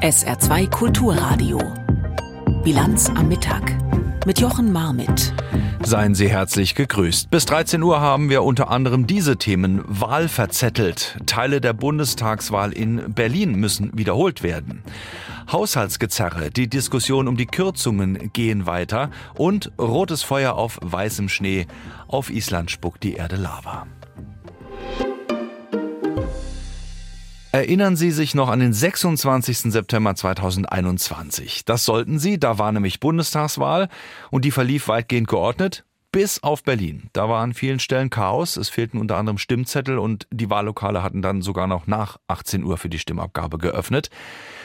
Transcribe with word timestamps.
SR2 0.00 0.70
Kulturradio. 0.70 1.58
Bilanz 2.62 3.10
am 3.10 3.26
Mittag 3.26 3.76
mit 4.26 4.38
Jochen 4.38 4.70
Marmit. 4.70 5.34
Seien 5.82 6.14
Sie 6.14 6.30
herzlich 6.30 6.76
gegrüßt. 6.76 7.30
Bis 7.30 7.46
13 7.46 7.82
Uhr 7.82 8.00
haben 8.00 8.30
wir 8.30 8.44
unter 8.44 8.70
anderem 8.70 9.08
diese 9.08 9.38
Themen 9.38 9.82
Wahl 9.88 10.28
verzettelt. 10.28 11.18
Teile 11.26 11.60
der 11.60 11.72
Bundestagswahl 11.72 12.72
in 12.72 13.12
Berlin 13.12 13.56
müssen 13.56 13.90
wiederholt 13.98 14.44
werden. 14.44 14.84
Haushaltsgezerre, 15.50 16.52
die 16.52 16.68
Diskussion 16.68 17.26
um 17.26 17.36
die 17.36 17.46
Kürzungen 17.46 18.30
gehen 18.32 18.66
weiter 18.66 19.10
und 19.34 19.72
rotes 19.80 20.22
Feuer 20.22 20.54
auf 20.54 20.78
weißem 20.80 21.28
Schnee. 21.28 21.66
Auf 22.06 22.30
Island 22.30 22.70
spuckt 22.70 23.02
die 23.02 23.14
Erde 23.14 23.34
Lava. 23.34 23.88
Erinnern 27.50 27.96
Sie 27.96 28.10
sich 28.10 28.34
noch 28.34 28.50
an 28.50 28.60
den 28.60 28.74
26. 28.74 29.72
September 29.72 30.14
2021? 30.14 31.64
Das 31.64 31.82
sollten 31.86 32.18
Sie, 32.18 32.38
da 32.38 32.58
war 32.58 32.72
nämlich 32.72 33.00
Bundestagswahl 33.00 33.88
und 34.30 34.44
die 34.44 34.50
verlief 34.50 34.86
weitgehend 34.86 35.28
geordnet, 35.28 35.86
bis 36.12 36.42
auf 36.42 36.62
Berlin. 36.62 37.08
Da 37.14 37.30
war 37.30 37.42
an 37.42 37.54
vielen 37.54 37.80
Stellen 37.80 38.10
Chaos, 38.10 38.58
es 38.58 38.68
fehlten 38.68 38.98
unter 38.98 39.16
anderem 39.16 39.38
Stimmzettel 39.38 39.98
und 39.98 40.26
die 40.30 40.50
Wahllokale 40.50 41.02
hatten 41.02 41.22
dann 41.22 41.40
sogar 41.40 41.66
noch 41.66 41.86
nach 41.86 42.18
18 42.28 42.64
Uhr 42.64 42.76
für 42.76 42.90
die 42.90 42.98
Stimmabgabe 42.98 43.56
geöffnet. 43.56 44.10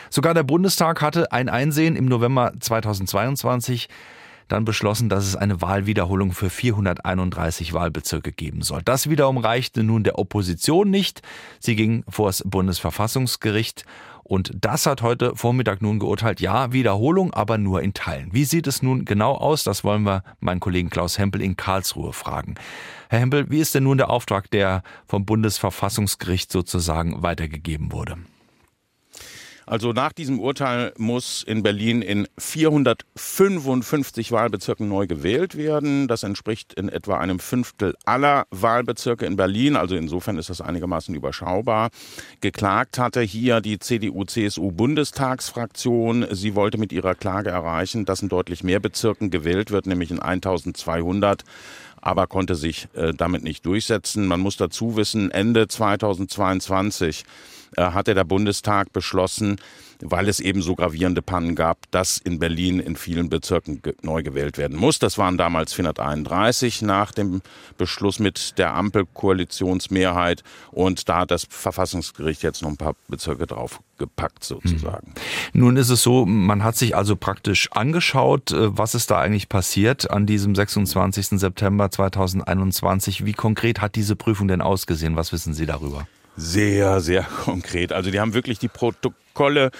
Sogar 0.10 0.34
der 0.34 0.44
Bundestag 0.44 1.02
hatte 1.02 1.32
ein 1.32 1.48
Einsehen 1.48 1.96
im 1.96 2.05
November 2.05 2.52
2022 2.60 3.88
dann 4.53 4.66
beschlossen, 4.66 5.09
dass 5.09 5.25
es 5.25 5.35
eine 5.35 5.62
Wahlwiederholung 5.62 6.31
für 6.31 6.49
431 6.49 7.73
Wahlbezirke 7.73 8.31
geben 8.31 8.62
soll. 8.62 8.81
Das 8.85 9.09
wiederum 9.09 9.38
reichte 9.38 9.84
nun 9.84 10.03
der 10.03 10.20
Opposition 10.20 10.89
nicht. 10.89 11.21
Sie 11.59 11.76
ging 11.76 12.03
vor 12.07 12.27
das 12.27 12.43
Bundesverfassungsgericht 12.45 13.84
und 14.23 14.52
das 14.62 14.85
hat 14.85 15.02
heute 15.02 15.35
Vormittag 15.35 15.81
nun 15.81 15.99
geurteilt, 15.99 16.40
ja, 16.40 16.71
Wiederholung, 16.71 17.34
aber 17.34 17.57
nur 17.57 17.82
in 17.82 17.93
Teilen. 17.93 18.29
Wie 18.32 18.45
sieht 18.45 18.68
es 18.68 18.82
nun 18.82 19.05
genau 19.05 19.34
aus? 19.34 19.63
Das 19.63 19.84
wollen 19.84 20.04
wir 20.04 20.23
meinen 20.40 20.60
Kollegen 20.60 20.90
Klaus 20.90 21.17
Hempel 21.17 21.41
in 21.41 21.57
Karlsruhe 21.57 22.13
fragen. 22.13 22.55
Herr 23.10 23.20
Hempel, 23.20 23.49
wie 23.49 23.60
ist 23.60 23.76
denn 23.76 23.84
nun 23.84 23.98
der 23.98 24.10
Auftrag, 24.10 24.49
der 24.51 24.84
vom 25.05 25.26
Bundesverfassungsgericht 25.26 26.51
sozusagen 26.51 27.21
weitergegeben 27.21 27.91
wurde? 27.91 28.17
Also 29.66 29.94
nach 29.94 30.12
diesem 30.12 30.40
Urteil 30.40 30.94
muss 30.98 31.44
in 31.44 31.62
Berlin 31.64 32.02
in 32.02 32.28
455 32.38 34.32
Wahlbezirken 34.32 34.90
neu 34.90 35.08
gewählt 35.08 35.58
werden. 35.58 36.08
Das 36.08 36.24
entspricht 36.24 36.74
in 36.74 36.90
etwa 36.90 37.18
einem 37.18 37.40
Fünftel 37.40 37.96
aller 38.06 38.46
Wahlbezirke 38.52 39.26
in 39.26 39.36
Berlin. 39.36 39.76
Also 39.76 39.96
insofern 39.96 40.38
ist 40.38 40.50
das 40.50 40.62
einigermaßen 40.62 41.14
überschaubar. 41.16 41.90
Geklagt 42.41 42.98
hatte 42.98 43.22
hier 43.22 43.62
die 43.62 43.78
CDU-CSU-Bundestagsfraktion. 43.80 46.26
Sie 46.32 46.56
wollte 46.56 46.78
mit 46.78 46.91
ihrer 46.91 47.16
Klage 47.16 47.52
erreichen, 47.52 48.04
dass 48.06 48.22
in 48.22 48.28
deutlich 48.30 48.64
mehr 48.64 48.80
Bezirken 48.80 49.30
gewählt 49.30 49.72
wird, 49.72 49.88
nämlich 49.88 50.12
in 50.12 50.20
1200 50.20 51.44
aber 52.06 52.28
konnte 52.28 52.56
sich 52.56 52.90
äh, 52.96 53.14
damit 53.14 53.44
nicht 53.44 53.66
durchsetzen. 53.66 54.28
Man 54.28 54.41
muss 54.41 54.58
dazu 54.58 54.98
wissen, 54.98 55.32
Ende 55.32 55.70
2022 55.70 57.22
äh, 57.22 57.24
hatte 57.77 58.13
der 58.13 58.24
Bundestag 58.24 58.93
beschlossen, 58.93 59.57
weil 60.02 60.27
es 60.27 60.40
eben 60.40 60.62
so 60.62 60.76
gravierende 60.76 61.21
Pannen 61.21 61.55
gab, 61.55 61.90
dass 61.91 62.18
in 62.18 62.40
Berlin 62.40 62.79
in 62.79 62.96
vielen 62.96 63.29
Bezirken 63.29 63.82
neu 64.02 64.24
gewählt 64.24 64.57
werden 64.57 64.78
muss. 64.78 65.00
Das 65.00 65.18
waren 65.18 65.38
damals 65.38 65.74
431 65.74 66.81
nach 66.81 67.12
dem 67.12 67.41
Beschluss 67.78 68.19
mit 68.19 68.57
der 68.57 68.74
Ampelkoalitionsmehrheit 68.75 70.44
und 70.72 71.07
da 71.09 71.19
hat 71.19 71.31
das 71.31 71.47
Verfassungsgericht 71.50 72.44
jetzt 72.44 72.62
noch 72.62 72.69
ein 72.69 72.78
paar 72.78 72.96
Bezirke 73.07 73.47
draufgepackt 73.47 74.44
sozusagen. 74.44 75.07
Hm. 75.07 75.62
Nun 75.62 75.78
ist 75.78 75.90
es 75.90 76.03
so, 76.03 76.25
man 76.25 76.63
hat 76.63 76.75
sich 76.75 76.96
also 76.96 77.16
praktisch 77.16 77.72
angeschaut, 77.72 78.51
äh, 78.51 78.78
was 78.78 78.96
ist 78.96 79.12
da 79.12 79.19
eigentlich 79.19 79.50
passiert 79.50 80.09
an 80.12 80.25
diesem 80.25 80.55
26. 80.55 81.40
September 81.40 81.90
2021. 81.90 83.25
Wie 83.25 83.34
konkret 83.34 83.81
hat 83.81 83.95
diese 83.95 84.16
Prüfung 84.16 84.47
denn 84.47 84.61
ausgesehen? 84.61 85.16
Was 85.16 85.31
wissen 85.31 85.53
Sie 85.53 85.66
darüber? 85.66 86.07
Sehr, 86.35 86.99
sehr 87.01 87.23
konkret. 87.45 87.91
Also 87.91 88.11
die 88.11 88.19
haben 88.19 88.33
wirklich 88.33 88.59
die 88.59 88.67
Protokolle 89.33 89.71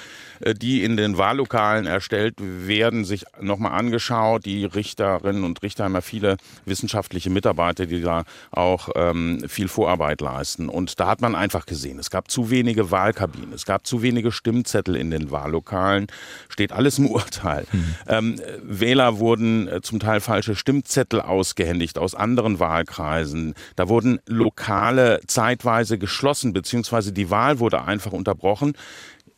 äh, 0.44 0.54
die 0.54 0.84
in 0.84 0.98
den 0.98 1.18
Wahllokalen 1.18 1.86
erstellt 1.86 2.36
werden, 2.40 3.06
sich 3.06 3.26
nochmal 3.40 3.74
angeschaut. 3.74 4.46
Die 4.46 4.66
Richterinnen 4.66 5.44
und 5.44 5.62
Richter 5.62 5.86
haben 5.86 5.94
ja 5.94 6.02
viele 6.02 6.38
wissenschaftliche 6.66 7.30
Mitarbeiter, 7.30 7.86
die 7.86 8.02
da 8.02 8.24
auch 8.52 8.90
ähm, 8.96 9.44
viel 9.48 9.68
Vorarbeit 9.68 10.22
leisten. 10.22 10.70
Und 10.70 11.00
da 11.00 11.08
hat 11.08 11.22
man 11.22 11.36
einfach 11.36 11.66
gesehen, 11.66 12.00
es 12.00 12.10
gab 12.10 12.30
zu 12.30 12.50
wenige 12.50 12.92
Wahlkabinen, 12.92 13.54
es 13.54 13.66
gab 13.66 13.86
zu 13.88 14.02
wenige 14.02 14.32
Stimmzettel 14.32 14.96
in 14.96 15.12
den 15.12 15.32
Wahllokalen. 15.32 16.08
Steht 16.50 16.72
alles 16.72 17.00
im 17.00 17.08
Urteil. 17.14 17.66
Mhm. 17.72 17.96
Ähm, 18.08 18.42
Wähler 18.64 19.20
wurden 19.20 19.68
äh, 19.68 19.82
zum 19.82 20.00
Teil 20.00 20.20
falsche 20.20 20.56
Stimmzettel 20.56 21.22
ausgehändigt 21.22 21.98
aus 21.98 22.16
anderen 22.16 22.60
Wahlkreisen. 22.60 23.54
Da 23.76 23.88
wurden 23.88 24.20
Lokale 24.26 25.22
zeitweise 25.28 25.98
geschlossen, 25.98 26.54
beziehungsweise 26.54 27.12
die 27.12 27.30
Wahl 27.30 27.60
wurde 27.60 27.84
einfach 27.84 28.12
unterbrochen. 28.12 28.74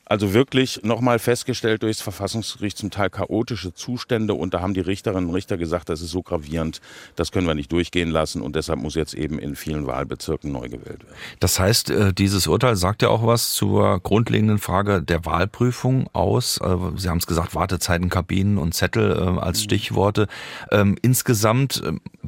Also 0.06 0.34
wirklich 0.34 0.82
nochmal 0.84 1.18
festgestellt 1.18 1.82
durchs 1.82 2.02
Verfassungsgericht 2.02 2.78
zum 2.78 2.92
Teil 2.92 3.10
chaotische 3.10 3.74
Zustände 3.74 4.36
und 4.36 4.54
da 4.54 4.62
haben 4.62 4.76
die 4.76 4.82
Richterinnen 4.82 5.30
und 5.30 5.36
Richter 5.36 5.58
gesagt, 5.58 5.90
das 5.90 6.02
ist 6.02 6.12
so 6.12 6.22
gravierend, 6.22 6.80
das 7.16 7.32
können 7.32 7.48
wir 7.48 7.56
nicht 7.56 7.72
durchgehen 7.72 8.12
lassen 8.12 8.44
und 8.44 8.56
deshalb 8.56 8.80
muss 8.80 8.94
jetzt 8.94 9.16
eben 9.16 9.40
in 9.40 9.56
vielen 9.56 9.88
Wahlbezirken 9.88 10.52
neu 10.52 10.70
gewählt 10.70 11.04
werden. 11.06 11.18
Das 11.40 11.60
heißt, 11.60 11.90
äh, 11.90 12.14
dieses 12.14 12.46
Urteil 12.46 12.76
sagt 12.76 13.02
ja 13.02 13.10
auch 13.10 13.26
was 13.26 13.54
zur 13.54 14.00
grundlegenden 14.00 14.60
Frage 14.60 15.02
der 15.02 15.26
Wahlprüfung 15.26 16.08
aus. 16.14 16.60
Äh, 16.62 16.76
Sie 16.98 17.10
haben 17.10 17.18
es 17.18 17.26
gesagt, 17.26 17.56
Wartezeiten, 17.56 18.10
Kabinen 18.10 18.60
und 18.60 18.76
Zettel 18.76 19.12
äh, 19.12 19.40
als 19.40 19.60
mhm. 19.60 19.64
Stichworte. 19.64 20.28
Ähm, 20.72 20.98
insgesamt 21.02 21.82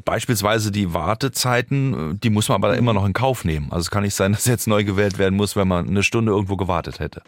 beispielsweise 0.04 0.72
die 0.72 0.94
Wartezeiten, 0.96 2.20
die 2.20 2.32
muss 2.32 2.50
man 2.50 2.56
aber 2.56 2.76
immer 2.76 2.94
noch 2.94 3.06
in 3.06 3.14
Kauf 3.14 3.46
nehmen. 3.46 3.68
Also 3.70 3.82
es 3.82 3.92
kann 3.92 4.04
nicht 4.04 4.16
sein, 4.16 4.32
dass 4.32 4.46
jetzt 4.46 4.68
neu 4.68 4.84
gewählt 4.84 5.20
werden 5.20 5.36
muss, 5.36 5.56
wenn 5.56 5.68
man 5.68 5.88
eine 5.88 6.02
Stunde 6.02 6.32
irgendwo 6.32 6.58
gewartet 6.58 7.00
hätte. 7.00 7.22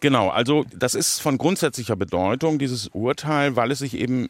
Genau, 0.00 0.28
also 0.28 0.64
das 0.74 0.94
ist 0.94 1.20
von 1.20 1.38
grundsätzlicher 1.38 1.96
Bedeutung, 1.96 2.58
dieses 2.58 2.88
Urteil, 2.88 3.56
weil 3.56 3.70
es 3.70 3.80
sich 3.80 3.94
eben 3.94 4.26
äh, 4.26 4.28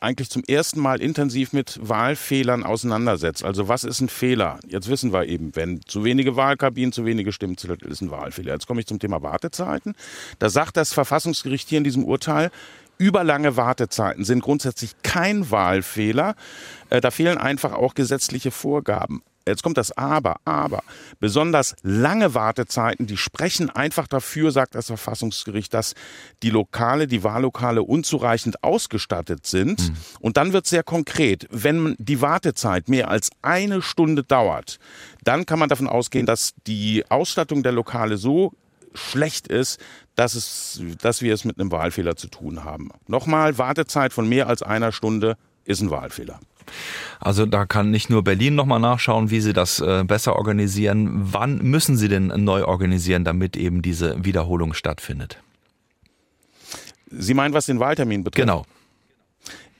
eigentlich 0.00 0.30
zum 0.30 0.44
ersten 0.44 0.80
Mal 0.80 1.00
intensiv 1.00 1.52
mit 1.52 1.78
Wahlfehlern 1.82 2.64
auseinandersetzt. 2.64 3.44
Also 3.44 3.68
was 3.68 3.84
ist 3.84 4.00
ein 4.00 4.08
Fehler? 4.08 4.58
Jetzt 4.68 4.88
wissen 4.88 5.12
wir 5.12 5.26
eben, 5.26 5.54
wenn 5.56 5.80
zu 5.86 6.04
wenige 6.04 6.36
Wahlkabinen, 6.36 6.92
zu 6.92 7.04
wenige 7.04 7.32
Stimmzettel 7.32 7.90
ist 7.90 8.00
ein 8.00 8.10
Wahlfehler. 8.10 8.52
Jetzt 8.52 8.66
komme 8.66 8.80
ich 8.80 8.86
zum 8.86 8.98
Thema 8.98 9.22
Wartezeiten. 9.22 9.94
Da 10.38 10.48
sagt 10.48 10.76
das 10.76 10.92
Verfassungsgericht 10.92 11.68
hier 11.68 11.78
in 11.78 11.84
diesem 11.84 12.04
Urteil, 12.04 12.50
überlange 12.98 13.56
Wartezeiten 13.56 14.24
sind 14.24 14.42
grundsätzlich 14.42 14.92
kein 15.02 15.50
Wahlfehler. 15.50 16.34
Äh, 16.90 17.00
da 17.00 17.10
fehlen 17.10 17.38
einfach 17.38 17.72
auch 17.72 17.94
gesetzliche 17.94 18.50
Vorgaben. 18.50 19.22
Jetzt 19.48 19.62
kommt 19.62 19.78
das 19.78 19.96
Aber, 19.96 20.36
aber 20.44 20.82
besonders 21.20 21.74
lange 21.82 22.34
Wartezeiten, 22.34 23.06
die 23.06 23.16
sprechen 23.16 23.70
einfach 23.70 24.06
dafür, 24.06 24.50
sagt 24.50 24.74
das 24.74 24.86
Verfassungsgericht, 24.86 25.72
dass 25.74 25.94
die 26.42 26.50
Lokale, 26.50 27.06
die 27.06 27.24
Wahllokale 27.24 27.82
unzureichend 27.82 28.62
ausgestattet 28.62 29.46
sind. 29.46 29.88
Mhm. 29.88 29.96
Und 30.20 30.36
dann 30.36 30.52
wird 30.52 30.64
es 30.64 30.70
sehr 30.70 30.82
konkret. 30.82 31.46
Wenn 31.50 31.96
die 31.98 32.20
Wartezeit 32.20 32.88
mehr 32.88 33.08
als 33.08 33.30
eine 33.42 33.82
Stunde 33.82 34.24
dauert, 34.24 34.78
dann 35.24 35.46
kann 35.46 35.58
man 35.58 35.68
davon 35.68 35.88
ausgehen, 35.88 36.26
dass 36.26 36.54
die 36.66 37.04
Ausstattung 37.08 37.62
der 37.62 37.72
Lokale 37.72 38.16
so 38.16 38.52
schlecht 38.94 39.48
ist, 39.48 39.80
dass, 40.14 40.34
es, 40.34 40.82
dass 41.00 41.22
wir 41.22 41.32
es 41.34 41.44
mit 41.44 41.58
einem 41.58 41.70
Wahlfehler 41.70 42.16
zu 42.16 42.28
tun 42.28 42.64
haben. 42.64 42.90
Nochmal, 43.06 43.58
Wartezeit 43.58 44.12
von 44.12 44.28
mehr 44.28 44.48
als 44.48 44.62
einer 44.62 44.92
Stunde 44.92 45.36
ist 45.64 45.80
ein 45.80 45.90
Wahlfehler. 45.90 46.40
Also 47.20 47.46
da 47.46 47.66
kann 47.66 47.90
nicht 47.90 48.10
nur 48.10 48.22
Berlin 48.22 48.54
nochmal 48.54 48.80
nachschauen, 48.80 49.30
wie 49.30 49.40
sie 49.40 49.52
das 49.52 49.80
äh, 49.80 50.04
besser 50.04 50.36
organisieren. 50.36 51.10
Wann 51.32 51.58
müssen 51.58 51.96
sie 51.96 52.08
denn 52.08 52.26
neu 52.26 52.64
organisieren, 52.64 53.24
damit 53.24 53.56
eben 53.56 53.82
diese 53.82 54.24
Wiederholung 54.24 54.74
stattfindet? 54.74 55.38
Sie 57.10 57.34
meinen, 57.34 57.54
was 57.54 57.66
den 57.66 57.80
Wahltermin 57.80 58.22
betrifft? 58.24 58.46
Genau. 58.46 58.64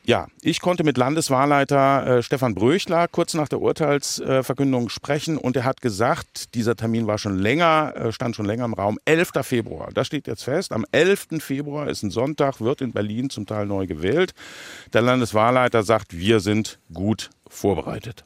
Ja, 0.09 0.29
ich 0.41 0.61
konnte 0.61 0.85
mit 0.85 0.97
Landeswahlleiter 0.97 2.07
äh, 2.07 2.23
Stefan 2.23 2.55
Bröchler 2.55 3.09
kurz 3.09 3.35
nach 3.35 3.47
der 3.47 3.61
Urteilsverkündung 3.61 4.87
äh, 4.87 4.89
sprechen 4.89 5.37
und 5.37 5.55
er 5.55 5.65
hat 5.65 5.83
gesagt, 5.83 6.55
dieser 6.55 6.77
Termin 6.77 7.07
war 7.07 7.19
schon 7.19 7.39
länger, 7.39 7.93
äh, 7.95 8.11
stand 8.11 8.35
schon 8.35 8.47
länger 8.47 8.65
im 8.65 8.73
Raum, 8.73 8.99
11. 9.05 9.33
Februar. 9.43 9.91
Das 9.93 10.07
steht 10.07 10.27
jetzt 10.27 10.45
fest. 10.45 10.73
Am 10.73 10.87
11. 10.93 11.41
Februar 11.41 11.91
ist 11.91 12.03
ein 12.05 12.11
Sonntag, 12.11 12.63
wird 12.63 12.81
in 12.81 12.93
Berlin 12.93 13.29
zum 13.29 13.45
Teil 13.45 13.67
neu 13.67 13.87
gewählt. 13.87 14.33
Der 14.95 15.03
Landeswahlleiter 15.03 15.83
sagt, 15.83 16.17
wir 16.17 16.41
sind 16.41 16.79
gut 16.91 17.29
vorbereitet. 17.47 18.25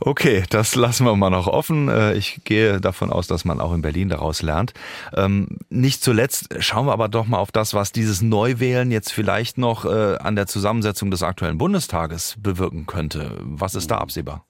Okay, 0.00 0.44
das 0.48 0.74
lassen 0.76 1.04
wir 1.06 1.16
mal 1.16 1.30
noch 1.30 1.48
offen. 1.48 1.88
Äh, 1.88 2.14
ich 2.14 2.40
gehe 2.44 2.80
davon 2.80 3.10
aus, 3.10 3.26
dass 3.26 3.44
man 3.44 3.60
auch 3.60 3.72
in 3.72 3.82
Berlin 3.82 4.08
daraus 4.08 4.42
lernt. 4.42 4.72
Ähm, 5.14 5.58
nicht 5.70 6.02
zuletzt 6.02 6.54
schauen 6.60 6.86
wir 6.86 6.92
aber 6.92 7.08
doch 7.08 7.26
mal 7.26 7.38
auf 7.38 7.50
das, 7.50 7.74
was 7.74 7.90
dieses 7.90 8.22
Neuwählen 8.22 8.90
jetzt 8.90 9.12
vielleicht 9.12 9.58
noch 9.58 9.84
äh, 9.84 10.16
an 10.18 10.36
der 10.36 10.46
Zusammensetzung 10.46 11.10
des 11.10 11.22
aktuellen 11.22 11.58
Bundestages 11.58 12.36
bewirken 12.38 12.86
könnte. 12.86 13.38
Was 13.40 13.74
ist 13.74 13.90
da 13.90 13.98
absehbar? 13.98 14.44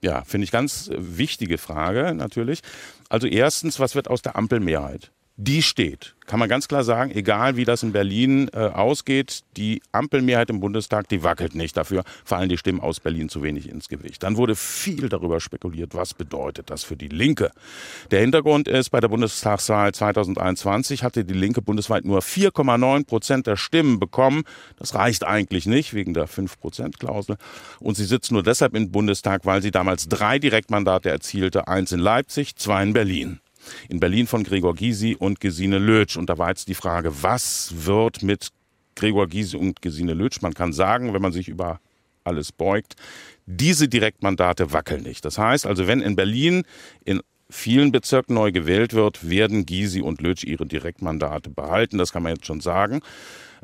Ja, 0.00 0.24
finde 0.24 0.44
ich 0.46 0.50
ganz 0.50 0.90
wichtige 0.96 1.58
Frage 1.58 2.14
natürlich. 2.14 2.60
Also 3.08 3.26
erstens, 3.26 3.78
was 3.78 3.94
wird 3.94 4.08
aus 4.08 4.22
der 4.22 4.36
Ampelmehrheit? 4.36 5.12
Die 5.42 5.62
steht. 5.62 6.14
Kann 6.26 6.38
man 6.38 6.48
ganz 6.48 6.68
klar 6.68 6.84
sagen, 6.84 7.10
egal 7.10 7.56
wie 7.56 7.64
das 7.64 7.82
in 7.82 7.92
Berlin 7.92 8.48
äh, 8.54 8.58
ausgeht, 8.58 9.40
die 9.56 9.82
Ampelmehrheit 9.90 10.50
im 10.50 10.60
Bundestag, 10.60 11.08
die 11.08 11.24
wackelt 11.24 11.54
nicht. 11.54 11.76
Dafür 11.76 12.04
fallen 12.24 12.48
die 12.48 12.56
Stimmen 12.56 12.80
aus 12.80 13.00
Berlin 13.00 13.28
zu 13.28 13.42
wenig 13.42 13.68
ins 13.68 13.88
Gewicht. 13.88 14.22
Dann 14.22 14.36
wurde 14.36 14.54
viel 14.54 15.08
darüber 15.08 15.40
spekuliert, 15.40 15.94
was 15.94 16.14
bedeutet 16.14 16.70
das 16.70 16.84
für 16.84 16.96
die 16.96 17.08
Linke. 17.08 17.50
Der 18.12 18.20
Hintergrund 18.20 18.68
ist, 18.68 18.90
bei 18.90 19.00
der 19.00 19.08
Bundestagswahl 19.08 19.92
2021 19.92 21.02
hatte 21.02 21.24
die 21.24 21.34
Linke 21.34 21.60
bundesweit 21.60 22.04
nur 22.04 22.20
4,9 22.20 23.04
Prozent 23.04 23.46
der 23.48 23.56
Stimmen 23.56 23.98
bekommen. 23.98 24.44
Das 24.78 24.94
reicht 24.94 25.24
eigentlich 25.24 25.66
nicht 25.66 25.92
wegen 25.92 26.14
der 26.14 26.28
5-Prozent-Klausel. 26.28 27.36
Und 27.80 27.96
sie 27.96 28.04
sitzt 28.04 28.30
nur 28.30 28.44
deshalb 28.44 28.74
im 28.74 28.92
Bundestag, 28.92 29.44
weil 29.44 29.60
sie 29.60 29.72
damals 29.72 30.08
drei 30.08 30.38
Direktmandate 30.38 31.10
erzielte, 31.10 31.66
eins 31.68 31.92
in 31.92 32.00
Leipzig, 32.00 32.56
zwei 32.56 32.82
in 32.82 32.92
Berlin 32.92 33.41
in 33.88 34.00
Berlin 34.00 34.26
von 34.26 34.44
Gregor 34.44 34.74
Gysi 34.74 35.16
und 35.18 35.40
Gesine 35.40 35.78
Lötsch. 35.78 36.16
Und 36.16 36.28
da 36.30 36.38
war 36.38 36.48
jetzt 36.48 36.68
die 36.68 36.74
Frage, 36.74 37.22
was 37.22 37.72
wird 37.86 38.22
mit 38.22 38.48
Gregor 38.94 39.28
Gysi 39.28 39.56
und 39.56 39.82
Gesine 39.82 40.14
Lötsch? 40.14 40.42
Man 40.42 40.54
kann 40.54 40.72
sagen, 40.72 41.14
wenn 41.14 41.22
man 41.22 41.32
sich 41.32 41.48
über 41.48 41.80
alles 42.24 42.52
beugt, 42.52 42.94
diese 43.46 43.88
Direktmandate 43.88 44.72
wackeln 44.72 45.02
nicht. 45.02 45.24
Das 45.24 45.38
heißt 45.38 45.66
also, 45.66 45.86
wenn 45.86 46.00
in 46.00 46.16
Berlin 46.16 46.62
in 47.04 47.20
vielen 47.50 47.92
Bezirken 47.92 48.34
neu 48.34 48.50
gewählt 48.50 48.94
wird, 48.94 49.28
werden 49.28 49.66
Gysi 49.66 50.00
und 50.00 50.22
Lötsch 50.22 50.44
ihre 50.44 50.66
Direktmandate 50.66 51.50
behalten. 51.50 51.98
Das 51.98 52.12
kann 52.12 52.22
man 52.22 52.34
jetzt 52.34 52.46
schon 52.46 52.60
sagen. 52.60 53.00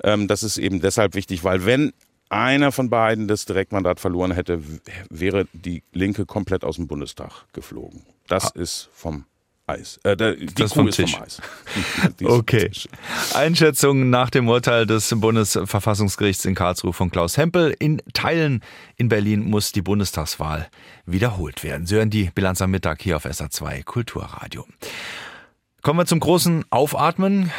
Ähm, 0.03 0.29
das 0.29 0.43
ist 0.43 0.59
eben 0.59 0.81
deshalb 0.81 1.15
wichtig, 1.15 1.43
weil 1.45 1.65
wenn 1.65 1.93
einer 2.29 2.73
von 2.73 2.91
beiden 2.91 3.27
das 3.27 3.47
Direktmandat 3.47 4.01
verloren 4.01 4.33
hätte, 4.33 4.63
wäre 5.09 5.47
die 5.53 5.83
Linke 5.93 6.27
komplett 6.27 6.65
aus 6.65 6.77
dem 6.77 6.87
Bundestag 6.87 7.47
geflogen. 7.53 8.03
Das 8.27 8.51
ist 8.51 8.91
vom 8.93 9.25
Eis. 9.69 10.01
Äh, 10.03 10.17
der, 10.17 10.35
die 10.35 10.47
das 10.47 10.71
Kuh 10.71 10.81
vom 10.81 10.91
Tisch. 10.91 11.13
vom 11.15 11.23
Eis. 11.23 11.41
okay. 12.25 12.71
Einschätzung 13.35 14.11
nach 14.11 14.31
dem 14.31 14.49
Urteil 14.49 14.87
des 14.87 15.15
Bundesverfassungsgerichts 15.17 16.45
in 16.45 16.55
Karlsruhe 16.55 16.93
von 16.93 17.11
Klaus 17.11 17.37
Hempel. 17.37 17.75
In 17.79 18.03
Teilen 18.13 18.63
in 18.97 19.09
Berlin 19.09 19.45
muss 19.49 19.73
die 19.73 19.83
Bundestagswahl 19.83 20.69
wiederholt 21.07 21.63
werden. 21.65 21.87
Sie 21.87 21.97
hören 21.97 22.11
die 22.11 22.31
Bilanz 22.35 22.63
am 22.63 22.71
Mittag 22.71 23.03
hier 23.03 23.17
auf 23.17 23.27
SA2 23.27 23.85
Kulturradio. 23.85 24.67
Kommen 25.83 26.01
wir 26.01 26.07
zum 26.07 26.21
großen 26.21 26.65
Aufatmen. 26.71 27.51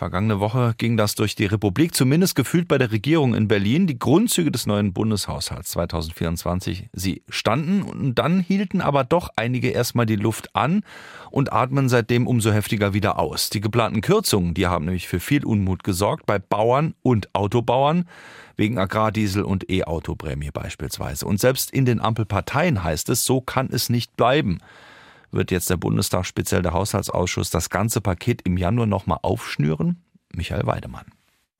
Vergangene 0.00 0.40
Woche 0.40 0.72
ging 0.78 0.96
das 0.96 1.14
durch 1.14 1.34
die 1.34 1.44
Republik, 1.44 1.94
zumindest 1.94 2.34
gefühlt 2.34 2.68
bei 2.68 2.78
der 2.78 2.90
Regierung 2.90 3.34
in 3.34 3.48
Berlin. 3.48 3.86
Die 3.86 3.98
Grundzüge 3.98 4.50
des 4.50 4.66
neuen 4.66 4.94
Bundeshaushalts 4.94 5.72
2024, 5.72 6.88
sie 6.94 7.22
standen 7.28 7.82
und 7.82 8.14
dann 8.14 8.40
hielten 8.40 8.80
aber 8.80 9.04
doch 9.04 9.28
einige 9.36 9.68
erstmal 9.68 10.06
die 10.06 10.16
Luft 10.16 10.56
an 10.56 10.84
und 11.30 11.52
atmen 11.52 11.90
seitdem 11.90 12.26
umso 12.26 12.50
heftiger 12.50 12.94
wieder 12.94 13.18
aus. 13.18 13.50
Die 13.50 13.60
geplanten 13.60 14.00
Kürzungen, 14.00 14.54
die 14.54 14.66
haben 14.66 14.86
nämlich 14.86 15.06
für 15.06 15.20
viel 15.20 15.44
Unmut 15.44 15.84
gesorgt 15.84 16.24
bei 16.24 16.38
Bauern 16.38 16.94
und 17.02 17.34
Autobauern 17.34 18.06
wegen 18.56 18.78
Agrardiesel 18.78 19.42
und 19.42 19.70
E-Autoprämie 19.70 20.50
beispielsweise. 20.50 21.26
Und 21.26 21.40
selbst 21.40 21.72
in 21.72 21.84
den 21.84 22.00
Ampelparteien 22.00 22.82
heißt 22.82 23.10
es, 23.10 23.26
so 23.26 23.42
kann 23.42 23.68
es 23.70 23.90
nicht 23.90 24.16
bleiben 24.16 24.60
wird 25.32 25.50
jetzt 25.50 25.70
der 25.70 25.76
Bundestag, 25.76 26.24
speziell 26.26 26.62
der 26.62 26.72
Haushaltsausschuss, 26.72 27.50
das 27.50 27.70
ganze 27.70 28.00
Paket 28.00 28.42
im 28.42 28.56
Januar 28.56 28.86
nochmal 28.86 29.18
aufschnüren? 29.22 30.02
Michael 30.32 30.66
Weidemann. 30.66 31.06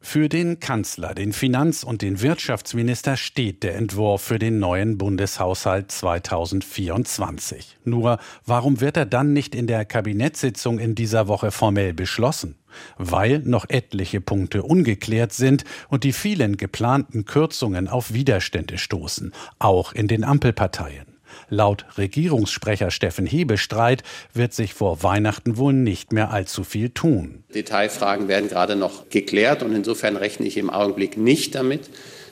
Für 0.03 0.31
den 0.31 0.61
Kanzler, 0.61 1.13
den 1.15 1.35
Finanz- 1.35 1.85
und 1.85 2.01
den 2.01 2.23
Wirtschaftsminister 2.23 3.19
steht 3.19 3.63
der 3.63 3.77
Entwurf 3.77 4.23
für 4.23 4.39
den 4.39 4.59
neuen 4.59 4.97
Bundeshaushalt 4.97 5.93
2024. 5.93 7.77
Nur 7.85 8.19
warum 8.47 8.81
wird 8.81 8.97
er 8.97 9.05
dann 9.05 9.35
nicht 9.35 9.55
in 9.55 9.67
der 9.67 9.85
Kabinettssitzung 9.85 10.79
in 10.79 10.95
dieser 10.95 11.29
Woche 11.29 11.51
formell 11.51 11.93
beschlossen? 11.93 12.57
Weil 12.97 13.41
noch 13.41 13.69
etliche 13.69 14.23
Punkte 14.23 14.63
ungeklärt 14.63 15.35
sind 15.35 15.65
und 15.91 16.03
die 16.03 16.15
vielen 16.15 16.57
geplanten 16.57 17.27
Kürzungen 17.27 17.87
auf 17.87 18.15
Widerstände 18.15 18.79
stoßen, 18.79 19.33
auch 19.59 19.93
in 19.93 20.09
den 20.09 20.25
Ampelparteien. 20.25 21.10
Laut 21.49 21.85
Regierungssprecher 21.97 22.91
Steffen 22.91 23.27
Hebestreit 23.27 24.03
wird 24.35 24.53
sich 24.53 24.75
vor 24.75 25.03
Weihnachten 25.03 25.57
wohl 25.57 25.73
nicht 25.73 26.13
mehr 26.13 26.31
allzu 26.31 26.65
viel 26.65 26.91
tun. 26.91 27.45
Detailfragen 27.55 28.29
werden 28.29 28.49
gerade 28.49 28.77
noch 28.77 29.09
geklärt 29.09 29.63
und 29.63 29.75
insofern 29.75 30.17
rechne 30.17 30.47
ich 30.47 30.57
im 30.57 30.71
Augenblick 30.71 31.17
nicht 31.17 31.55
damit, 31.55 31.91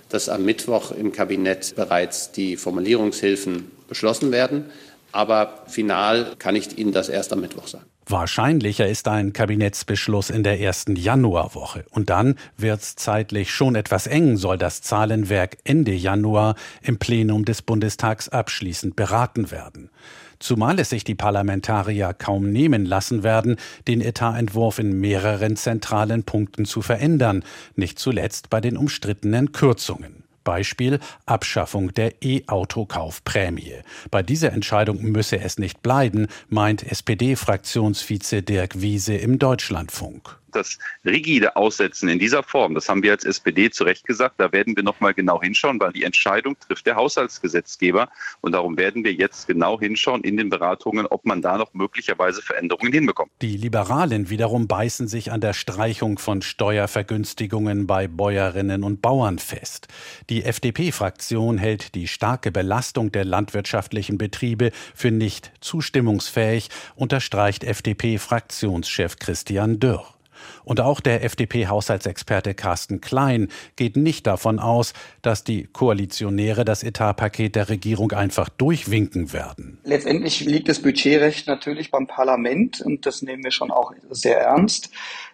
dass 0.08 0.28
am 0.28 0.44
Mittwoch 0.44 0.92
im 0.92 1.12
Kabinett 1.12 1.74
bereits 1.76 2.32
die 2.32 2.56
Formulierungshilfen 2.56 3.70
beschlossen 3.88 4.32
werden. 4.32 4.66
Aber 5.12 5.64
final 5.66 6.34
kann 6.38 6.56
ich 6.56 6.76
Ihnen 6.78 6.92
das 6.92 7.08
erst 7.08 7.32
am 7.32 7.40
Mittwoch 7.40 7.66
sagen. 7.66 7.86
Wahrscheinlicher 8.10 8.88
ist 8.88 9.06
ein 9.06 9.34
Kabinettsbeschluss 9.34 10.30
in 10.30 10.42
der 10.42 10.60
ersten 10.60 10.96
Januarwoche. 10.96 11.84
Und 11.90 12.08
dann 12.08 12.36
wird's 12.56 12.96
zeitlich 12.96 13.50
schon 13.50 13.74
etwas 13.74 14.06
eng, 14.06 14.38
soll 14.38 14.56
das 14.56 14.80
Zahlenwerk 14.80 15.58
Ende 15.64 15.92
Januar 15.92 16.54
im 16.80 16.98
Plenum 16.98 17.44
des 17.44 17.60
Bundestags 17.60 18.30
abschließend 18.30 18.96
beraten 18.96 19.50
werden. 19.50 19.90
Zumal 20.38 20.78
es 20.78 20.88
sich 20.88 21.04
die 21.04 21.16
Parlamentarier 21.16 22.14
kaum 22.14 22.50
nehmen 22.50 22.86
lassen 22.86 23.24
werden, 23.24 23.56
den 23.88 24.00
Etatentwurf 24.00 24.78
in 24.78 24.98
mehreren 24.98 25.56
zentralen 25.56 26.22
Punkten 26.22 26.64
zu 26.64 26.80
verändern, 26.80 27.44
nicht 27.76 27.98
zuletzt 27.98 28.48
bei 28.48 28.62
den 28.62 28.78
umstrittenen 28.78 29.52
Kürzungen. 29.52 30.27
Beispiel 30.48 30.98
Abschaffung 31.26 31.92
der 31.92 32.22
E-Autokaufprämie. 32.22 33.82
Bei 34.10 34.22
dieser 34.22 34.50
Entscheidung 34.54 35.02
müsse 35.02 35.38
es 35.38 35.58
nicht 35.58 35.82
bleiben, 35.82 36.26
meint 36.48 36.90
SPD-Fraktionsvize 36.90 38.40
Dirk 38.40 38.80
Wiese 38.80 39.14
im 39.14 39.38
Deutschlandfunk 39.38 40.38
das 40.58 40.78
rigide 41.04 41.56
Aussetzen 41.56 42.08
in 42.08 42.18
dieser 42.18 42.42
Form, 42.42 42.74
das 42.74 42.88
haben 42.88 43.02
wir 43.02 43.12
als 43.12 43.24
SPD 43.24 43.70
zu 43.70 43.84
Recht 43.84 44.04
gesagt, 44.06 44.34
da 44.38 44.52
werden 44.52 44.76
wir 44.76 44.82
noch 44.82 45.00
mal 45.00 45.14
genau 45.14 45.40
hinschauen, 45.40 45.80
weil 45.80 45.92
die 45.92 46.04
Entscheidung 46.04 46.58
trifft 46.58 46.86
der 46.86 46.96
Haushaltsgesetzgeber. 46.96 48.08
Und 48.40 48.52
darum 48.52 48.76
werden 48.76 49.04
wir 49.04 49.12
jetzt 49.12 49.46
genau 49.46 49.80
hinschauen 49.80 50.22
in 50.22 50.36
den 50.36 50.50
Beratungen, 50.50 51.06
ob 51.06 51.24
man 51.24 51.42
da 51.42 51.56
noch 51.56 51.72
möglicherweise 51.74 52.42
Veränderungen 52.42 52.92
hinbekommt. 52.92 53.30
Die 53.42 53.56
Liberalen 53.56 54.30
wiederum 54.30 54.66
beißen 54.66 55.08
sich 55.08 55.32
an 55.32 55.40
der 55.40 55.52
Streichung 55.52 56.18
von 56.18 56.42
Steuervergünstigungen 56.42 57.86
bei 57.86 58.08
Bäuerinnen 58.08 58.82
und 58.82 59.00
Bauern 59.00 59.38
fest. 59.38 59.88
Die 60.28 60.44
FDP-Fraktion 60.44 61.58
hält 61.58 61.94
die 61.94 62.08
starke 62.08 62.50
Belastung 62.50 63.12
der 63.12 63.24
landwirtschaftlichen 63.24 64.18
Betriebe 64.18 64.72
für 64.94 65.10
nicht 65.10 65.52
zustimmungsfähig, 65.60 66.68
unterstreicht 66.96 67.64
FDP-Fraktionschef 67.64 69.16
Christian 69.16 69.78
Dürr. 69.78 70.17
Und 70.64 70.80
auch 70.80 71.00
der 71.00 71.24
FDP-Haushaltsexperte 71.24 72.54
Carsten 72.54 73.00
Klein 73.00 73.48
geht 73.76 73.96
nicht 73.96 74.26
davon 74.26 74.58
aus, 74.58 74.92
dass 75.22 75.44
die 75.44 75.64
Koalitionäre 75.64 76.64
das 76.64 76.82
Etatpaket 76.82 77.54
der 77.56 77.68
Regierung 77.68 78.12
einfach 78.12 78.48
durchwinken 78.48 79.32
werden. 79.32 79.78
Letztendlich 79.84 80.40
liegt 80.40 80.68
das 80.68 80.80
Budgetrecht 80.80 81.46
natürlich 81.46 81.90
beim 81.90 82.06
Parlament 82.06 82.80
und 82.80 83.06
das 83.06 83.22
nehmen 83.22 83.44
wir 83.44 83.50
schon 83.50 83.70
auch 83.70 83.92
sehr 84.10 84.40
ernst. 84.40 84.90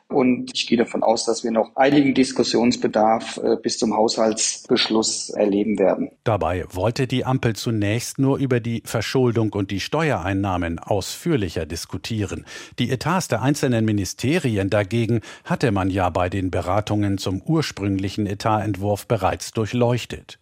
Und 0.09 0.51
ich 0.55 0.67
gehe 0.67 0.79
davon 0.79 1.03
aus, 1.03 1.25
dass 1.25 1.45
wir 1.45 1.51
noch 1.51 1.75
einigen 1.77 2.15
Diskussionsbedarf 2.15 3.39
äh, 3.39 3.57
bis 3.61 3.79
zum 3.79 3.97
Haushaltsbeschluss 3.97 5.31
erleben 5.31 5.79
werden. 5.79 6.11
Dabei 6.25 6.67
wollte 6.71 7.07
die 7.07 7.25
Ampel 7.25 7.57
zunächst 7.57 8.19
nur 8.19 8.37
über 8.39 8.61
die 8.61 8.83
Verschuldung 8.85 9.53
und 9.55 9.71
die 9.71 9.81
Steuereinnahmen 9.81 10.79
ausführlicher 10.79 11.65
diskutieren. 11.67 12.45
Die 12.79 12.91
Etats 12.91 13.29
der 13.29 13.43
einzelnen 13.43 13.85
Ministerien 13.85 14.69
dagegen 14.71 15.21
hatte 15.45 15.73
man 15.73 15.91
ja 15.91 16.11
bei 16.11 16.29
den 16.29 16.51
Beratungen 16.51 17.19
zum 17.19 17.41
ursprünglichen 17.43 18.27
Etatentwurf 18.27 19.09
bereits 19.09 19.53
durchleuchtet. 19.53 20.39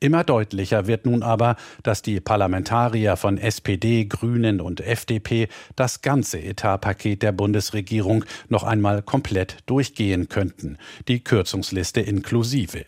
Immer 0.00 0.24
deutlicher 0.24 0.86
wird 0.86 1.06
nun 1.06 1.22
aber, 1.22 1.56
dass 1.82 2.02
die 2.02 2.20
Parlamentarier 2.20 3.16
von 3.16 3.38
SPD, 3.38 4.04
Grünen 4.04 4.60
und 4.60 4.80
FDP 4.80 5.48
das 5.76 6.02
ganze 6.02 6.40
Etatpaket 6.40 7.22
der 7.22 7.32
Bundesregierung 7.32 8.24
noch 8.48 8.64
einmal 8.64 9.02
komplett 9.02 9.58
durchgehen 9.66 10.28
könnten, 10.28 10.78
die 11.08 11.22
Kürzungsliste 11.22 12.00
inklusive. 12.00 12.84